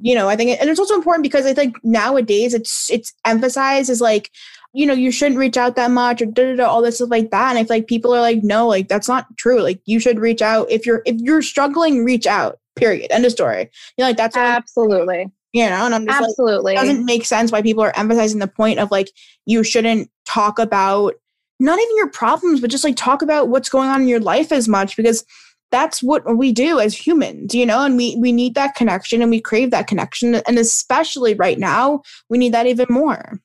[0.00, 3.12] you know i think it, and it's also important because i think nowadays it's it's
[3.26, 4.30] emphasized as like
[4.72, 7.10] you know you shouldn't reach out that much or da, da, da, all this stuff
[7.10, 7.50] like that.
[7.50, 9.60] And i feel like people are like no like that's not true.
[9.60, 10.70] Like you should reach out.
[10.70, 13.10] If you're if you're struggling reach out period.
[13.10, 13.62] End of story.
[13.96, 17.24] You know like that's absolutely you know and i'm just absolutely like, it doesn't make
[17.24, 19.10] sense why people are emphasizing the point of like
[19.46, 21.14] you shouldn't talk about
[21.58, 24.52] not even your problems but just like talk about what's going on in your life
[24.52, 25.24] as much because
[25.70, 29.30] that's what we do as humans you know and we we need that connection and
[29.30, 33.40] we crave that connection and especially right now we need that even more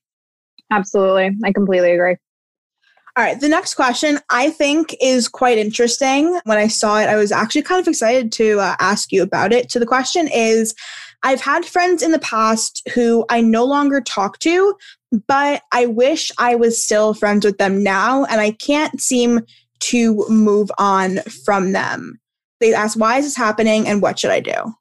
[0.71, 2.15] absolutely i completely agree
[3.17, 6.37] all right, the next question I think is quite interesting.
[6.43, 9.53] When I saw it, I was actually kind of excited to uh, ask you about
[9.53, 9.71] it.
[9.71, 10.75] So the question is
[11.23, 14.75] I've had friends in the past who I no longer talk to,
[15.27, 19.41] but I wish I was still friends with them now, and I can't seem
[19.81, 22.19] to move on from them.
[22.59, 24.73] They ask, Why is this happening and what should I do?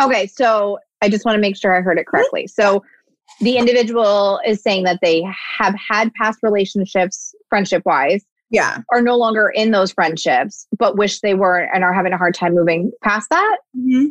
[0.00, 2.46] Okay, so I just want to make sure I heard it correctly.
[2.46, 2.84] So
[3.40, 5.22] the individual is saying that they
[5.58, 11.20] have had past relationships, friendship wise, yeah are no longer in those friendships but wish
[11.20, 14.06] they were and are having a hard time moving past that mm-hmm.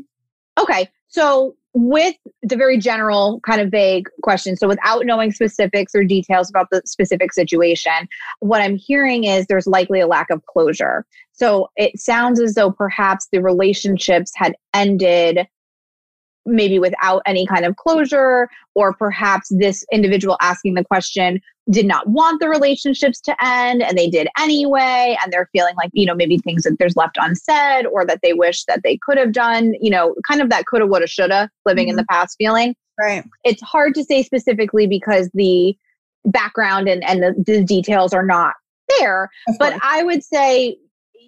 [0.57, 6.03] Okay so, with the very general kind of vague question, so without knowing specifics or
[6.03, 8.07] details about the specific situation,
[8.39, 11.05] what I'm hearing is there's likely a lack of closure.
[11.33, 15.47] So, it sounds as though perhaps the relationships had ended
[16.47, 22.07] maybe without any kind of closure, or perhaps this individual asking the question did not
[22.07, 25.17] want the relationships to end and they did anyway.
[25.21, 28.33] And they're feeling like, you know, maybe things that there's left unsaid or that they
[28.33, 31.85] wish that they could have done, you know, kind of that coulda, woulda, shoulda living
[31.85, 31.91] mm-hmm.
[31.91, 32.15] in the mm-hmm.
[32.15, 32.75] past feeling.
[32.99, 33.23] Right.
[33.43, 35.77] It's hard to say specifically because the
[36.25, 38.53] background and, and the, the details are not
[38.97, 39.29] there.
[39.59, 40.77] But I would say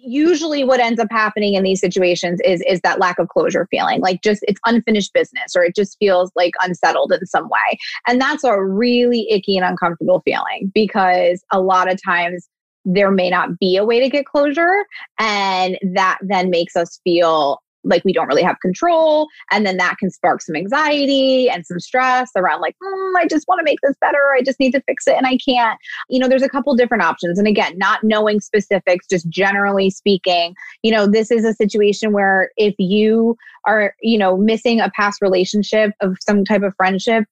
[0.02, 4.00] usually what ends up happening in these situations is is that lack of closure feeling
[4.00, 7.78] like just it's unfinished business or it just feels like unsettled in some way.
[8.06, 12.48] And that's a really icky and uncomfortable feeling because a lot of times
[12.84, 14.84] there may not be a way to get closure
[15.18, 19.96] and that then makes us feel like we don't really have control and then that
[19.98, 23.78] can spark some anxiety and some stress around like mm, i just want to make
[23.82, 25.78] this better i just need to fix it and i can't.
[26.08, 30.54] You know there's a couple different options and again not knowing specifics just generally speaking
[30.82, 35.22] you know this is a situation where if you are you know missing a past
[35.22, 37.24] relationship of some type of friendship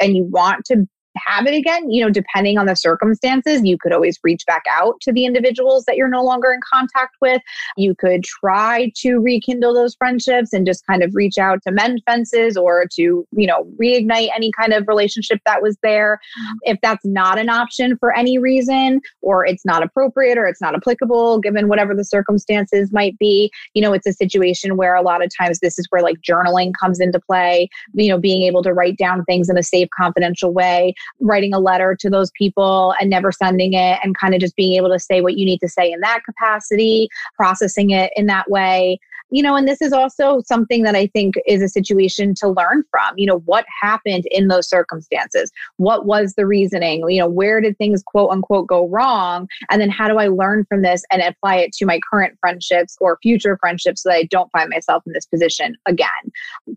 [0.00, 3.92] and you want to have it again, you know, depending on the circumstances, you could
[3.92, 7.40] always reach back out to the individuals that you're no longer in contact with.
[7.76, 12.02] You could try to rekindle those friendships and just kind of reach out to mend
[12.06, 16.18] fences or to, you know, reignite any kind of relationship that was there.
[16.38, 16.56] Mm-hmm.
[16.62, 20.74] If that's not an option for any reason, or it's not appropriate or it's not
[20.74, 25.24] applicable, given whatever the circumstances might be, you know, it's a situation where a lot
[25.24, 28.72] of times this is where like journaling comes into play, you know, being able to
[28.72, 33.10] write down things in a safe, confidential way writing a letter to those people and
[33.10, 35.68] never sending it and kind of just being able to say what you need to
[35.68, 38.98] say in that capacity, processing it in that way
[39.34, 42.84] you know, and this is also something that I think is a situation to learn
[42.90, 43.14] from.
[43.16, 45.50] You know, what happened in those circumstances?
[45.76, 47.08] What was the reasoning?
[47.08, 49.48] You know, where did things quote unquote go wrong?
[49.70, 52.96] And then how do I learn from this and apply it to my current friendships
[53.00, 56.08] or future friendships so that I don't find myself in this position again?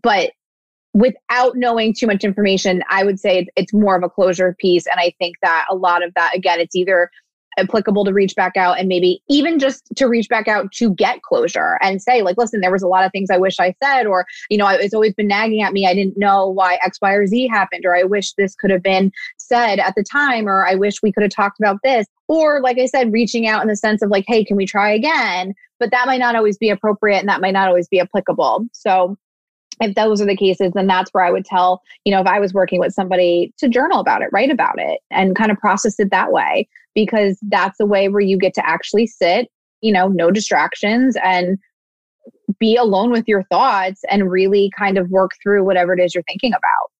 [0.02, 0.32] But
[0.94, 4.86] without knowing too much information, I would say it's more of a closure piece.
[4.86, 7.10] And I think that a lot of that, again, it's either
[7.58, 11.22] applicable to reach back out and maybe even just to reach back out to get
[11.22, 14.06] closure and say like listen there was a lot of things i wish i said
[14.06, 15.86] or you know it's always been nagging at me.
[15.86, 18.82] I didn't know why x y or z happened or i wish this could have
[18.82, 22.60] been said at the time or i wish we could have talked about this or
[22.60, 25.54] like i said reaching out in the sense of like hey can we try again?
[25.80, 28.66] But that might not always be appropriate and that might not always be applicable.
[28.72, 29.16] So
[29.80, 32.40] if those are the cases, then that's where I would tell, you know, if I
[32.40, 35.98] was working with somebody to journal about it, write about it, and kind of process
[35.98, 39.48] it that way, because that's the way where you get to actually sit,
[39.80, 41.58] you know, no distractions and
[42.58, 46.24] be alone with your thoughts and really kind of work through whatever it is you're
[46.24, 46.90] thinking about.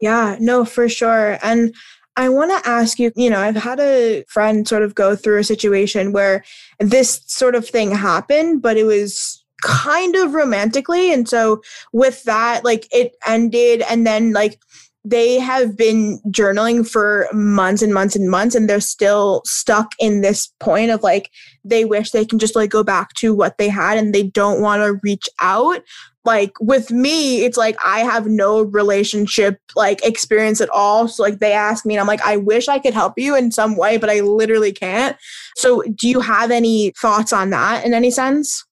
[0.00, 1.38] Yeah, no, for sure.
[1.42, 1.74] And
[2.16, 5.38] I want to ask you, you know, I've had a friend sort of go through
[5.38, 6.44] a situation where
[6.78, 11.12] this sort of thing happened, but it was kind of romantically.
[11.12, 14.60] And so with that, like it ended and then like
[15.04, 20.20] they have been journaling for months and months and months and they're still stuck in
[20.20, 21.30] this point of like
[21.64, 24.60] they wish they can just like go back to what they had and they don't
[24.60, 25.82] want to reach out
[26.24, 31.38] like with me it's like i have no relationship like experience at all so like
[31.38, 33.96] they ask me and i'm like i wish i could help you in some way
[33.96, 35.16] but i literally can't
[35.56, 38.66] so do you have any thoughts on that in any sense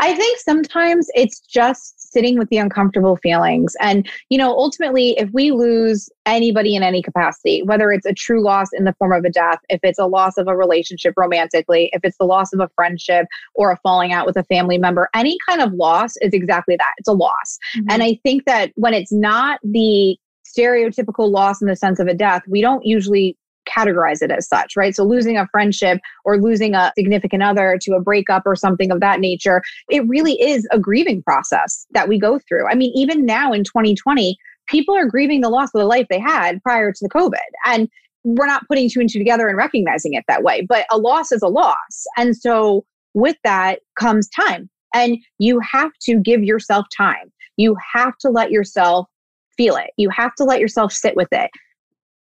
[0.00, 3.74] I think sometimes it's just sitting with the uncomfortable feelings.
[3.80, 8.42] And, you know, ultimately, if we lose anybody in any capacity, whether it's a true
[8.42, 11.90] loss in the form of a death, if it's a loss of a relationship romantically,
[11.92, 15.08] if it's the loss of a friendship or a falling out with a family member,
[15.14, 17.58] any kind of loss is exactly that it's a loss.
[17.76, 17.86] Mm-hmm.
[17.90, 22.14] And I think that when it's not the stereotypical loss in the sense of a
[22.14, 24.94] death, we don't usually categorize it as such, right?
[24.94, 29.00] So losing a friendship or losing a significant other to a breakup or something of
[29.00, 32.66] that nature, it really is a grieving process that we go through.
[32.68, 36.18] I mean, even now in 2020, people are grieving the loss of the life they
[36.18, 37.38] had prior to the COVID.
[37.66, 37.88] And
[38.24, 41.30] we're not putting two and two together and recognizing it that way, but a loss
[41.30, 42.06] is a loss.
[42.16, 44.70] And so with that comes time.
[44.94, 47.32] And you have to give yourself time.
[47.56, 49.08] You have to let yourself
[49.56, 49.90] feel it.
[49.96, 51.50] You have to let yourself sit with it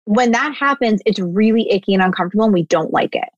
[0.05, 3.29] when that happens, it's really icky and uncomfortable and we don't like it.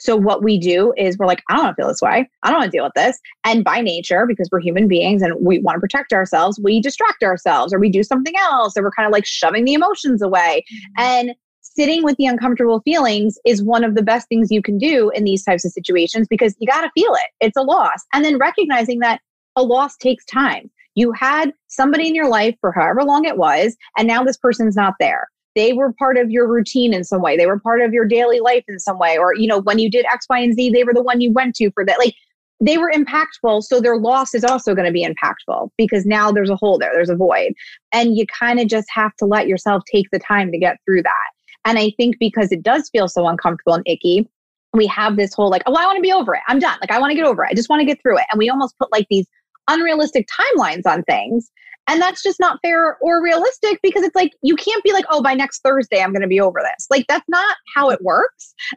[0.00, 2.28] So what we do is we're like, I don't want to feel this way.
[2.42, 3.18] I don't want to deal with this.
[3.44, 7.22] And by nature, because we're human beings and we want to protect ourselves, we distract
[7.22, 10.64] ourselves or we do something else or we're kind of like shoving the emotions away.
[10.72, 11.02] Mm-hmm.
[11.02, 15.10] And sitting with the uncomfortable feelings is one of the best things you can do
[15.10, 17.30] in these types of situations because you got to feel it.
[17.40, 18.04] It's a loss.
[18.12, 19.20] And then recognizing that
[19.56, 20.70] a loss takes time.
[20.94, 24.74] You had somebody in your life for however long it was, and now this person's
[24.74, 27.36] not there they were part of your routine in some way.
[27.36, 29.18] They were part of your daily life in some way.
[29.18, 31.32] Or, you know, when you did X, Y, and Z, they were the one you
[31.32, 31.98] went to for that.
[31.98, 32.14] Like
[32.60, 33.64] they were impactful.
[33.64, 36.92] So their loss is also going to be impactful because now there's a hole there,
[36.94, 37.54] there's a void.
[37.92, 41.02] And you kind of just have to let yourself take the time to get through
[41.02, 41.30] that.
[41.64, 44.30] And I think because it does feel so uncomfortable and icky,
[44.74, 46.42] we have this whole like, oh, I want to be over it.
[46.46, 46.78] I'm done.
[46.80, 47.48] Like, I want to get over it.
[47.50, 48.24] I just want to get through it.
[48.30, 49.26] And we almost put like these
[49.66, 51.50] unrealistic timelines on things
[51.88, 55.22] and that's just not fair or realistic because it's like, you can't be like, oh,
[55.22, 56.86] by next Thursday, I'm going to be over this.
[56.90, 58.54] Like, that's not how it works.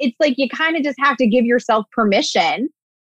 [0.00, 2.68] it's like you kind of just have to give yourself permission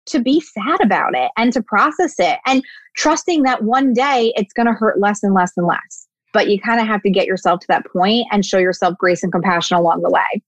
[0.07, 2.61] to be sad about it and to process it and
[2.97, 6.07] trusting that one day it's going to hurt less and less and less.
[6.33, 9.23] But you kind of have to get yourself to that point and show yourself grace
[9.23, 10.41] and compassion along the way.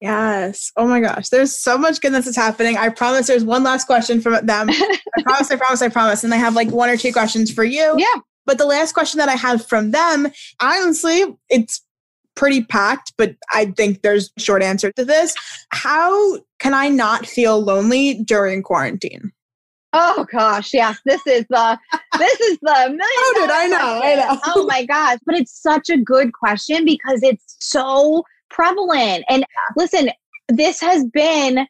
[0.00, 0.72] Yes.
[0.76, 1.28] Oh my gosh.
[1.28, 2.78] There's so much goodness that's happening.
[2.78, 4.70] I promise there's one last question from them.
[4.70, 6.24] I promise, I promise, I promise.
[6.24, 7.94] And I have like one or two questions for you.
[7.98, 8.20] Yeah.
[8.46, 10.28] But the last question that I have from them,
[10.60, 11.84] honestly, it's
[12.34, 15.34] pretty packed, but I think there's a short answer to this.
[15.70, 19.32] How can I not feel lonely during quarantine?
[19.92, 20.98] Oh gosh, yes.
[21.04, 21.78] This is the
[22.16, 23.00] this is the million.
[23.00, 24.00] How did I know?
[24.02, 24.40] I know.
[24.46, 25.18] Oh my gosh.
[25.26, 29.24] But it's such a good question because it's so prevalent.
[29.28, 29.44] And
[29.76, 30.10] listen,
[30.48, 31.66] this has been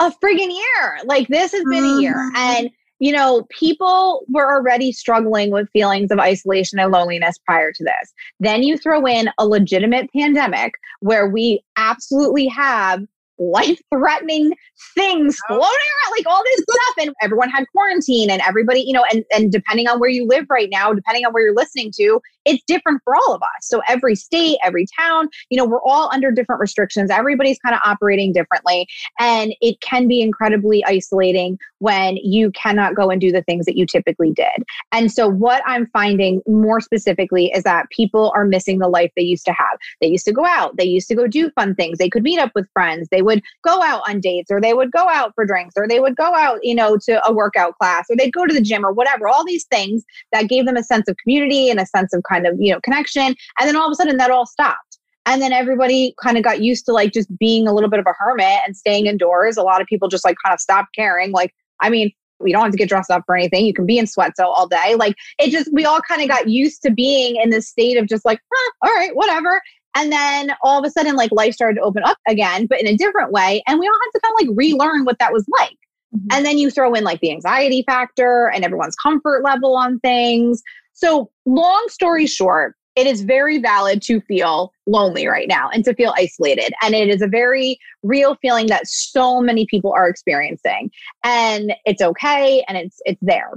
[0.00, 0.98] a friggin' year.
[1.04, 2.14] Like this has been a year.
[2.14, 2.36] Mm-hmm.
[2.36, 7.84] And you know, people were already struggling with feelings of isolation and loneliness prior to
[7.84, 8.12] this.
[8.40, 13.04] Then you throw in a legitimate pandemic where we absolutely have
[13.38, 14.52] life threatening
[14.96, 17.06] things floating around, like all this stuff.
[17.06, 20.46] And everyone had quarantine and everybody, you know, and, and depending on where you live
[20.50, 23.48] right now, depending on where you're listening to, it's different for all of us.
[23.62, 27.10] So every state, every town, you know, we're all under different restrictions.
[27.10, 28.88] Everybody's kind of operating differently.
[29.20, 33.76] And it can be incredibly isolating when you cannot go and do the things that
[33.76, 34.64] you typically did.
[34.92, 39.22] And so what I'm finding more specifically is that people are missing the life they
[39.22, 39.78] used to have.
[40.00, 41.98] They used to go out, they used to go do fun things.
[41.98, 43.08] They could meet up with friends.
[43.10, 46.00] They would go out on dates or they would go out for drinks or they
[46.00, 48.86] would go out, you know, to a workout class or they'd go to the gym
[48.86, 49.28] or whatever.
[49.28, 52.37] All these things that gave them a sense of community and a sense of kind
[52.46, 53.34] of, you know, connection.
[53.58, 54.98] And then all of a sudden that all stopped.
[55.26, 58.06] And then everybody kind of got used to like just being a little bit of
[58.06, 59.56] a hermit and staying indoors.
[59.56, 61.32] A lot of people just like kind of stopped caring.
[61.32, 62.10] Like, I mean,
[62.40, 63.66] we don't have to get dressed up for anything.
[63.66, 64.94] You can be in sweats all day.
[64.94, 68.08] Like it just, we all kind of got used to being in this state of
[68.08, 69.60] just like, huh, all right, whatever.
[69.94, 72.86] And then all of a sudden, like life started to open up again, but in
[72.86, 73.62] a different way.
[73.66, 75.76] And we all had to kind of like relearn what that was like.
[76.14, 76.26] Mm-hmm.
[76.32, 80.62] And then you throw in like the anxiety factor and everyone's comfort level on things.
[80.98, 85.94] So, long story short, it is very valid to feel lonely right now and to
[85.94, 86.72] feel isolated.
[86.82, 90.90] And it is a very real feeling that so many people are experiencing.
[91.22, 93.52] And it's okay and it's it's there.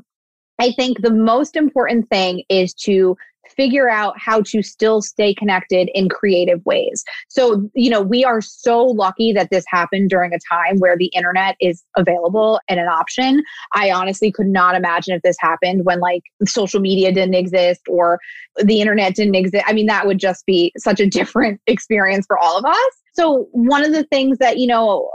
[0.59, 3.17] I think the most important thing is to
[3.55, 7.03] figure out how to still stay connected in creative ways.
[7.29, 11.07] So, you know, we are so lucky that this happened during a time where the
[11.07, 13.43] internet is available and an option.
[13.73, 18.19] I honestly could not imagine if this happened when like social media didn't exist or
[18.63, 19.63] the internet didn't exist.
[19.67, 22.91] I mean, that would just be such a different experience for all of us.
[23.13, 25.09] So, one of the things that, you know,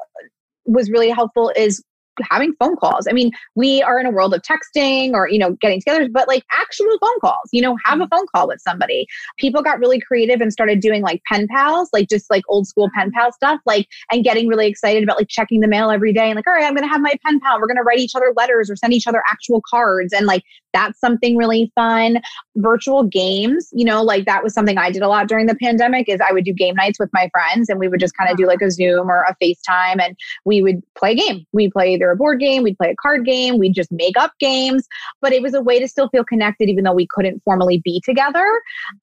[0.66, 1.82] was really helpful is
[2.30, 3.06] having phone calls.
[3.08, 6.28] I mean, we are in a world of texting or, you know, getting together, but
[6.28, 8.14] like actual phone calls, you know, have a mm-hmm.
[8.14, 9.06] phone call with somebody.
[9.38, 12.90] People got really creative and started doing like pen pals, like just like old school
[12.94, 16.26] pen pal stuff, like, and getting really excited about like checking the mail every day
[16.26, 17.60] and like, all right, I'm going to have my pen pal.
[17.60, 20.12] We're going to write each other letters or send each other actual cards.
[20.12, 20.42] And like,
[20.72, 22.18] that's something really fun.
[22.56, 26.08] Virtual games, you know, like that was something I did a lot during the pandemic
[26.08, 28.36] is I would do game nights with my friends and we would just kind of
[28.36, 31.46] do like a Zoom or a FaceTime and we would play a game.
[31.52, 34.32] We play either a board game, we'd play a card game, we'd just make up
[34.40, 34.86] games,
[35.20, 38.00] but it was a way to still feel connected even though we couldn't formally be
[38.04, 38.46] together.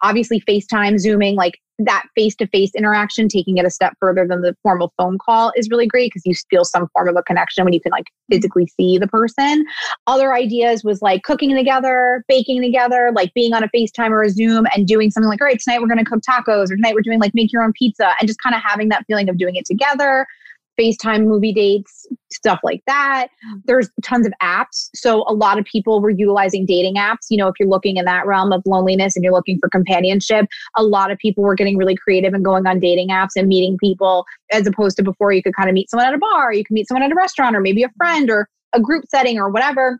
[0.01, 4.41] Obviously FaceTime, Zooming, like that face to face interaction, taking it a step further than
[4.41, 7.63] the formal phone call is really great because you feel some form of a connection
[7.63, 9.65] when you can like physically see the person.
[10.07, 14.30] Other ideas was like cooking together, baking together, like being on a FaceTime or a
[14.30, 16.93] Zoom and doing something like, all right, tonight we're going to cook tacos or tonight
[16.93, 19.38] we're doing like make your own pizza and just kind of having that feeling of
[19.38, 20.28] doing it together.
[20.80, 23.28] FaceTime movie dates, stuff like that.
[23.65, 24.89] There's tons of apps.
[24.95, 27.28] So a lot of people were utilizing dating apps.
[27.30, 30.45] You know, if you're looking in that realm of loneliness and you're looking for companionship,
[30.76, 33.78] a lot of people were getting really creative and going on dating apps and meeting
[33.78, 36.63] people as opposed to before you could kind of meet someone at a bar, you
[36.63, 39.49] can meet someone at a restaurant or maybe a friend or a group setting or
[39.49, 39.99] whatever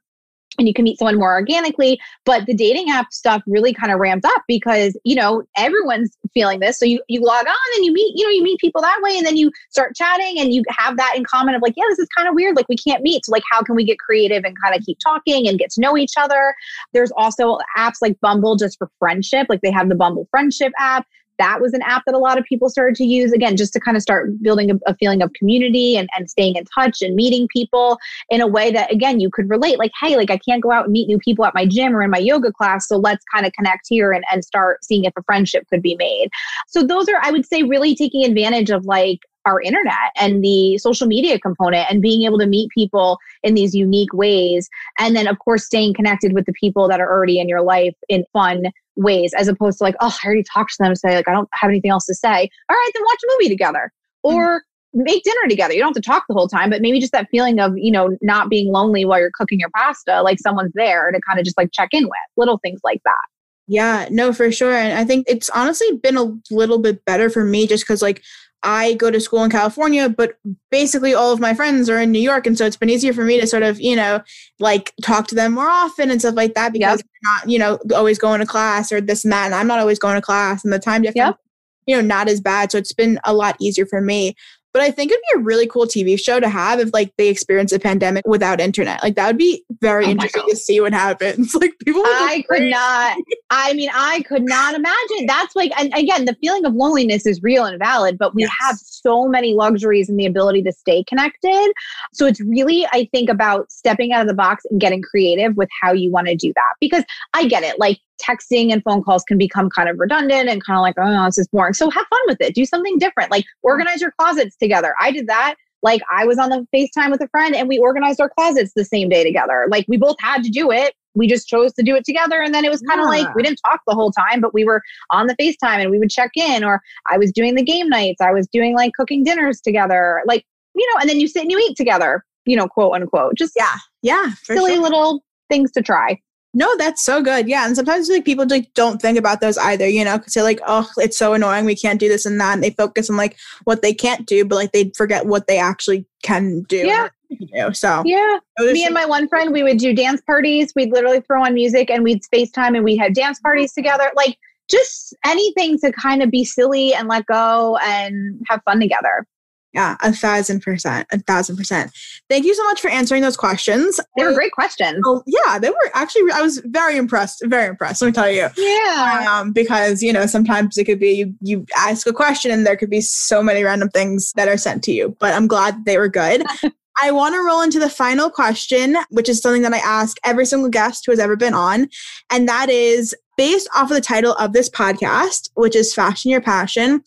[0.58, 2.00] and you can meet someone more organically.
[2.26, 6.60] But the dating app stuff really kind of ramped up because, you know, everyone's feeling
[6.60, 6.78] this.
[6.80, 9.18] So you, you log on and you meet, you know, you meet people that way
[9.18, 12.00] and then you start chatting and you have that in common of like, yeah, this
[12.00, 12.56] is kind of weird.
[12.56, 13.26] Like we can't meet.
[13.26, 15.82] So like, how can we get creative and kind of keep talking and get to
[15.82, 16.54] know each other?
[16.94, 19.48] There's also apps like Bumble just for friendship.
[19.50, 21.06] Like they have the Bumble friendship app
[21.40, 23.80] that was an app that a lot of people started to use again just to
[23.80, 27.16] kind of start building a, a, feeling of community and, and staying in touch and
[27.16, 27.98] meeting people
[28.30, 30.86] in a way that again you could relate like hey like i can't go out
[30.86, 33.46] and meet new people at my gym or in my yoga class so let's kind
[33.46, 36.30] of connect here and, and start seeing if a friendship could be made
[36.68, 40.78] so those are i would say really taking advantage of like our internet and the
[40.78, 44.70] social media component and being able to meet people in these unique ways.
[45.00, 47.96] And then, of course, staying connected with the people that are already in your life
[48.10, 48.66] in fun
[48.96, 50.96] ways as opposed to like, oh, I already talked to them.
[50.96, 52.50] Say, like, I don't have anything else to say.
[52.70, 53.92] All right, then watch a movie together
[54.26, 54.36] mm-hmm.
[54.36, 55.04] or mm-hmm.
[55.04, 55.74] make dinner together.
[55.74, 57.92] You don't have to talk the whole time, but maybe just that feeling of, you
[57.92, 61.46] know, not being lonely while you're cooking your pasta, like someone's there to kind of
[61.46, 63.22] just like check in with little things like that.
[63.68, 64.74] Yeah, no, for sure.
[64.74, 68.22] And I think it's honestly been a little bit better for me just because, like,
[68.64, 70.38] I go to school in California, but
[70.72, 72.48] basically all of my friends are in New York.
[72.48, 74.22] And so it's been easier for me to sort of, you know,
[74.60, 77.06] like talk to them more often and stuff like that because yep.
[77.06, 79.46] we're not, you know, always going to class or this and that.
[79.46, 81.38] And I'm not always going to class and the time difference, yep.
[81.86, 82.72] you know, not as bad.
[82.72, 84.36] So it's been a lot easier for me.
[84.74, 87.30] But I think it'd be a really cool TV show to have if like they
[87.30, 89.04] experience a pandemic without internet.
[89.04, 91.56] Like that would be very oh interesting to see what happens.
[91.64, 93.18] Like people I could not
[93.50, 95.28] I mean, I could not imagine.
[95.28, 98.52] That's like and again, the feeling of loneliness is real and valid, but we yes.
[98.60, 101.72] have so many luxuries and the ability to stay connected.
[102.12, 105.70] So it's really, I think, about stepping out of the box and getting creative with
[105.82, 106.74] how you want to do that.
[106.82, 107.04] Because
[107.34, 107.80] I get it.
[107.80, 111.26] Like texting and phone calls can become kind of redundant and kind of like, oh,
[111.26, 111.74] this is boring.
[111.74, 112.56] So have fun with it.
[112.56, 113.32] Do something different.
[113.32, 114.96] Like organize your closets together.
[115.00, 115.56] I did that.
[115.84, 118.86] Like I was on the FaceTime with a friend and we organized our closets the
[118.86, 119.68] same day together.
[119.70, 120.94] Like we both had to do it.
[121.16, 122.42] we just chose to do it together.
[122.42, 123.24] And then it was kind of yeah.
[123.26, 126.00] like we didn't talk the whole time, but we were on the FaceTime and we
[126.00, 129.24] would check in, or I was doing the game nights, I was doing like cooking
[129.24, 130.46] dinners together, like,
[130.76, 133.36] you know, and then you sit and you eat together, you know, quote unquote.
[133.36, 134.82] Just yeah, yeah, silly sure.
[134.82, 136.20] little things to try.
[136.54, 137.48] No, that's so good.
[137.48, 137.66] Yeah.
[137.66, 140.60] And sometimes like people like don't think about those either, you know, because they're like,
[140.68, 141.66] oh, it's so annoying.
[141.66, 142.54] We can't do this and that.
[142.54, 145.58] And they focus on like what they can't do, but like they forget what they
[145.58, 146.78] actually can do.
[146.78, 147.10] Yeah.
[147.30, 147.74] Do.
[147.74, 150.72] So yeah, me and my one friend, we would do dance parties.
[150.76, 154.12] We'd literally throw on music and we'd FaceTime and we'd have dance parties together.
[154.16, 154.38] Like
[154.70, 159.26] just anything to kind of be silly and let go and have fun together.
[159.74, 161.92] Yeah, a thousand percent, a thousand percent.
[162.30, 164.00] Thank you so much for answering those questions.
[164.18, 165.02] They were great questions.
[165.06, 166.32] Oh, yeah, they were actually.
[166.32, 167.44] I was very impressed.
[167.46, 168.02] Very impressed.
[168.02, 168.50] Let me tell you.
[168.58, 169.26] Yeah.
[169.30, 172.78] Um, because you know sometimes it could be you you ask a question and there
[172.78, 175.16] could be so many random things that are sent to you.
[175.20, 176.44] But I'm glad they were good.
[177.02, 180.46] I want to roll into the final question, which is something that I ask every
[180.46, 181.90] single guest who has ever been on.
[182.30, 186.42] And that is based off of the title of this podcast, which is Fashion Your
[186.42, 187.04] Passion.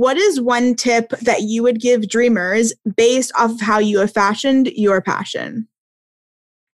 [0.00, 4.10] What is one tip that you would give dreamers based off of how you have
[4.10, 5.68] fashioned your passion?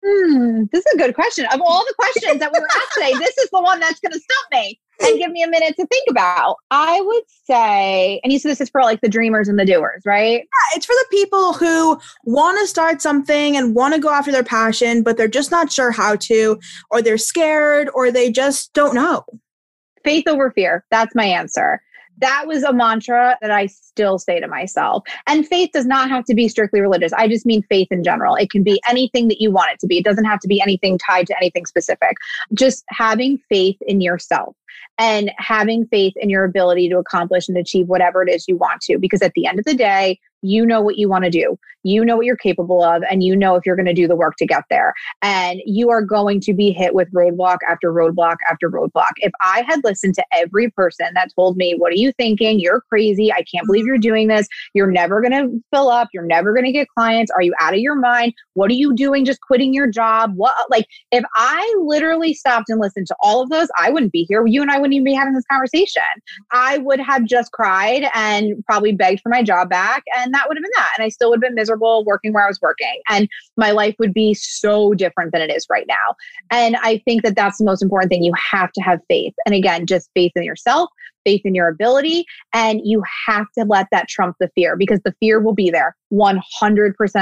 [0.05, 1.47] Hmm, this is a good question.
[1.51, 4.11] Of all the questions that we were asked today, this is the one that's going
[4.11, 6.57] to stump me and give me a minute to think about.
[6.69, 10.03] I would say, and you said this is for like the dreamers and the doers,
[10.05, 10.41] right?
[10.41, 14.31] Yeah, it's for the people who want to start something and want to go after
[14.31, 16.59] their passion, but they're just not sure how to,
[16.91, 19.25] or they're scared, or they just don't know.
[20.03, 20.85] Faith over fear.
[20.91, 21.81] That's my answer
[22.19, 25.03] that was a mantra that I still say to myself.
[25.27, 27.13] And faith does not have to be strictly religious.
[27.13, 28.35] I just mean faith in general.
[28.35, 29.97] It can be anything that you want it to be.
[29.97, 32.17] It doesn't have to be anything tied to anything specific.
[32.53, 34.55] Just having faith in yourself
[34.97, 38.81] and having faith in your ability to accomplish and achieve whatever it is you want
[38.81, 38.97] to.
[38.97, 41.57] Because at the end of the day, you know what you want to do.
[41.83, 44.15] You know what you're capable of, and you know if you're going to do the
[44.15, 44.93] work to get there.
[45.21, 49.11] And you are going to be hit with roadblock after roadblock after roadblock.
[49.17, 52.59] If I had listened to every person that told me, What are you thinking?
[52.59, 53.31] You're crazy.
[53.31, 54.47] I can't believe you're doing this.
[54.73, 56.09] You're never going to fill up.
[56.13, 57.31] You're never going to get clients.
[57.31, 58.33] Are you out of your mind?
[58.53, 59.25] What are you doing?
[59.25, 60.31] Just quitting your job?
[60.35, 64.23] What, like, if I literally stopped and listened to all of those, I wouldn't be
[64.23, 64.45] here.
[64.45, 66.01] You and I wouldn't even be having this conversation.
[66.51, 70.03] I would have just cried and probably begged for my job back.
[70.17, 70.91] And that would have been that.
[70.97, 72.99] And I still would have been miserable working where I was working.
[73.09, 76.15] And my life would be so different than it is right now.
[76.49, 78.23] And I think that that's the most important thing.
[78.23, 79.33] You have to have faith.
[79.45, 80.89] And again, just faith in yourself,
[81.25, 82.25] faith in your ability.
[82.53, 85.95] And you have to let that trump the fear because the fear will be there.
[86.11, 86.39] 100%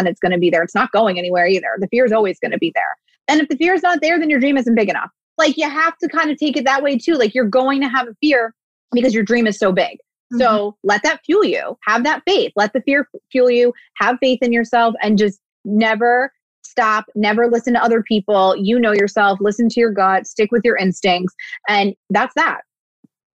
[0.07, 0.63] it's going to be there.
[0.63, 1.77] It's not going anywhere either.
[1.79, 2.83] The fear is always going to be there.
[3.27, 5.09] And if the fear is not there, then your dream isn't big enough.
[5.43, 7.15] Like you have to kind of take it that way too.
[7.15, 8.53] Like you're going to have a fear
[8.93, 9.97] because your dream is so big.
[9.97, 10.39] Mm-hmm.
[10.39, 11.77] So let that fuel you.
[11.85, 12.53] Have that faith.
[12.55, 13.73] Let the fear fuel you.
[13.97, 16.31] Have faith in yourself and just never
[16.63, 18.55] stop, never listen to other people.
[18.55, 21.35] You know yourself, listen to your gut, stick with your instincts.
[21.67, 22.61] And that's that.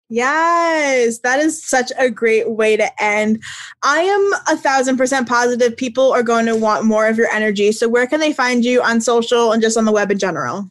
[0.07, 3.41] Yes, that is such a great way to end.
[3.81, 7.71] I am a thousand percent positive people are going to want more of your energy.
[7.71, 10.69] So, where can they find you on social and just on the web in general?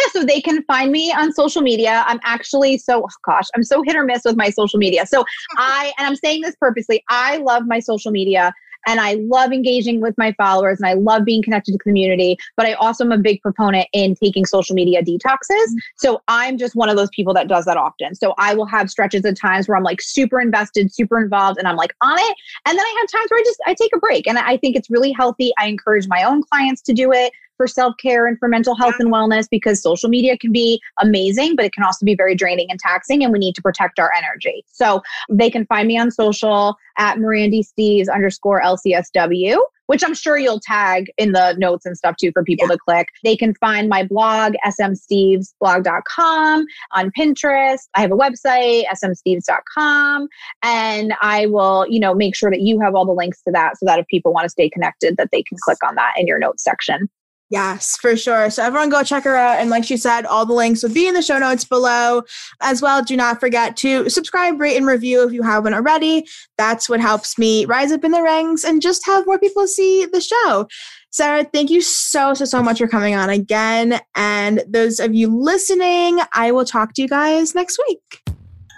[0.00, 2.04] Yeah, so they can find me on social media.
[2.06, 5.06] I'm actually so, oh gosh, I'm so hit or miss with my social media.
[5.06, 5.24] So
[5.56, 8.52] I, and I'm saying this purposely, I love my social media
[8.86, 12.66] and I love engaging with my followers and I love being connected to community, but
[12.66, 15.50] I also am a big proponent in taking social media detoxes.
[15.50, 15.78] Mm-hmm.
[15.96, 18.14] So I'm just one of those people that does that often.
[18.14, 21.68] So I will have stretches of times where I'm like super invested, super involved, and
[21.68, 22.36] I'm like on it.
[22.66, 24.26] And then I have times where I just I take a break.
[24.26, 25.52] And I think it's really healthy.
[25.58, 28.94] I encourage my own clients to do it for self care and for mental health
[29.00, 32.68] and wellness because social media can be amazing, but it can also be very draining
[32.70, 34.64] and taxing, and we need to protect our energy.
[34.72, 40.38] So they can find me on social at Mirandy Steves underscore LCSW which I'm sure
[40.38, 42.74] you'll tag in the notes and stuff too for people yeah.
[42.74, 43.08] to click.
[43.24, 47.88] They can find my blog, smstevesblog.com, on Pinterest.
[47.96, 50.28] I have a website, smsteves.com,
[50.62, 53.78] and I will, you know, make sure that you have all the links to that
[53.78, 56.28] so that if people want to stay connected, that they can click on that in
[56.28, 57.10] your notes section.
[57.50, 58.48] Yes, for sure.
[58.48, 59.58] So everyone go check her out.
[59.58, 62.22] And like she said, all the links will be in the show notes below.
[62.60, 66.26] As well, do not forget to subscribe, rate, and review if you haven't already.
[66.56, 70.06] That's what helps me rise up in the ranks and just have more people see
[70.06, 70.68] the show.
[71.10, 74.00] Sarah, thank you so, so, so much for coming on again.
[74.14, 78.22] And those of you listening, I will talk to you guys next week.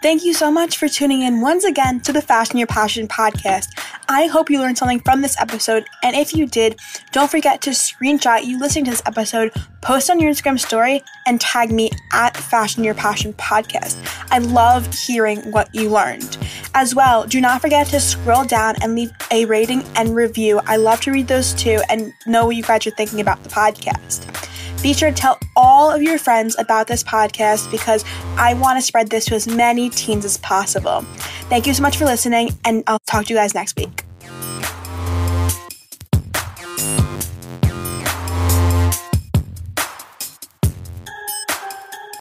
[0.02, 3.68] Thank you so much for tuning in once again to the Fashion Your Passion podcast.
[4.08, 6.80] I hope you learned something from this episode, and if you did,
[7.12, 11.40] don't forget to screenshot you listening to this episode, post on your Instagram story, and
[11.40, 13.96] tag me at Fashion Your Passion podcast.
[14.32, 16.36] I love hearing what you learned.
[16.74, 20.60] As well, do not forget to scroll down and leave a rating and review.
[20.66, 23.50] I love to read those too and know what you guys are thinking about the
[23.50, 24.51] podcast.
[24.82, 28.04] Be sure to tell all of your friends about this podcast because
[28.36, 31.02] I want to spread this to as many teens as possible.
[31.48, 34.04] Thank you so much for listening, and I'll talk to you guys next week.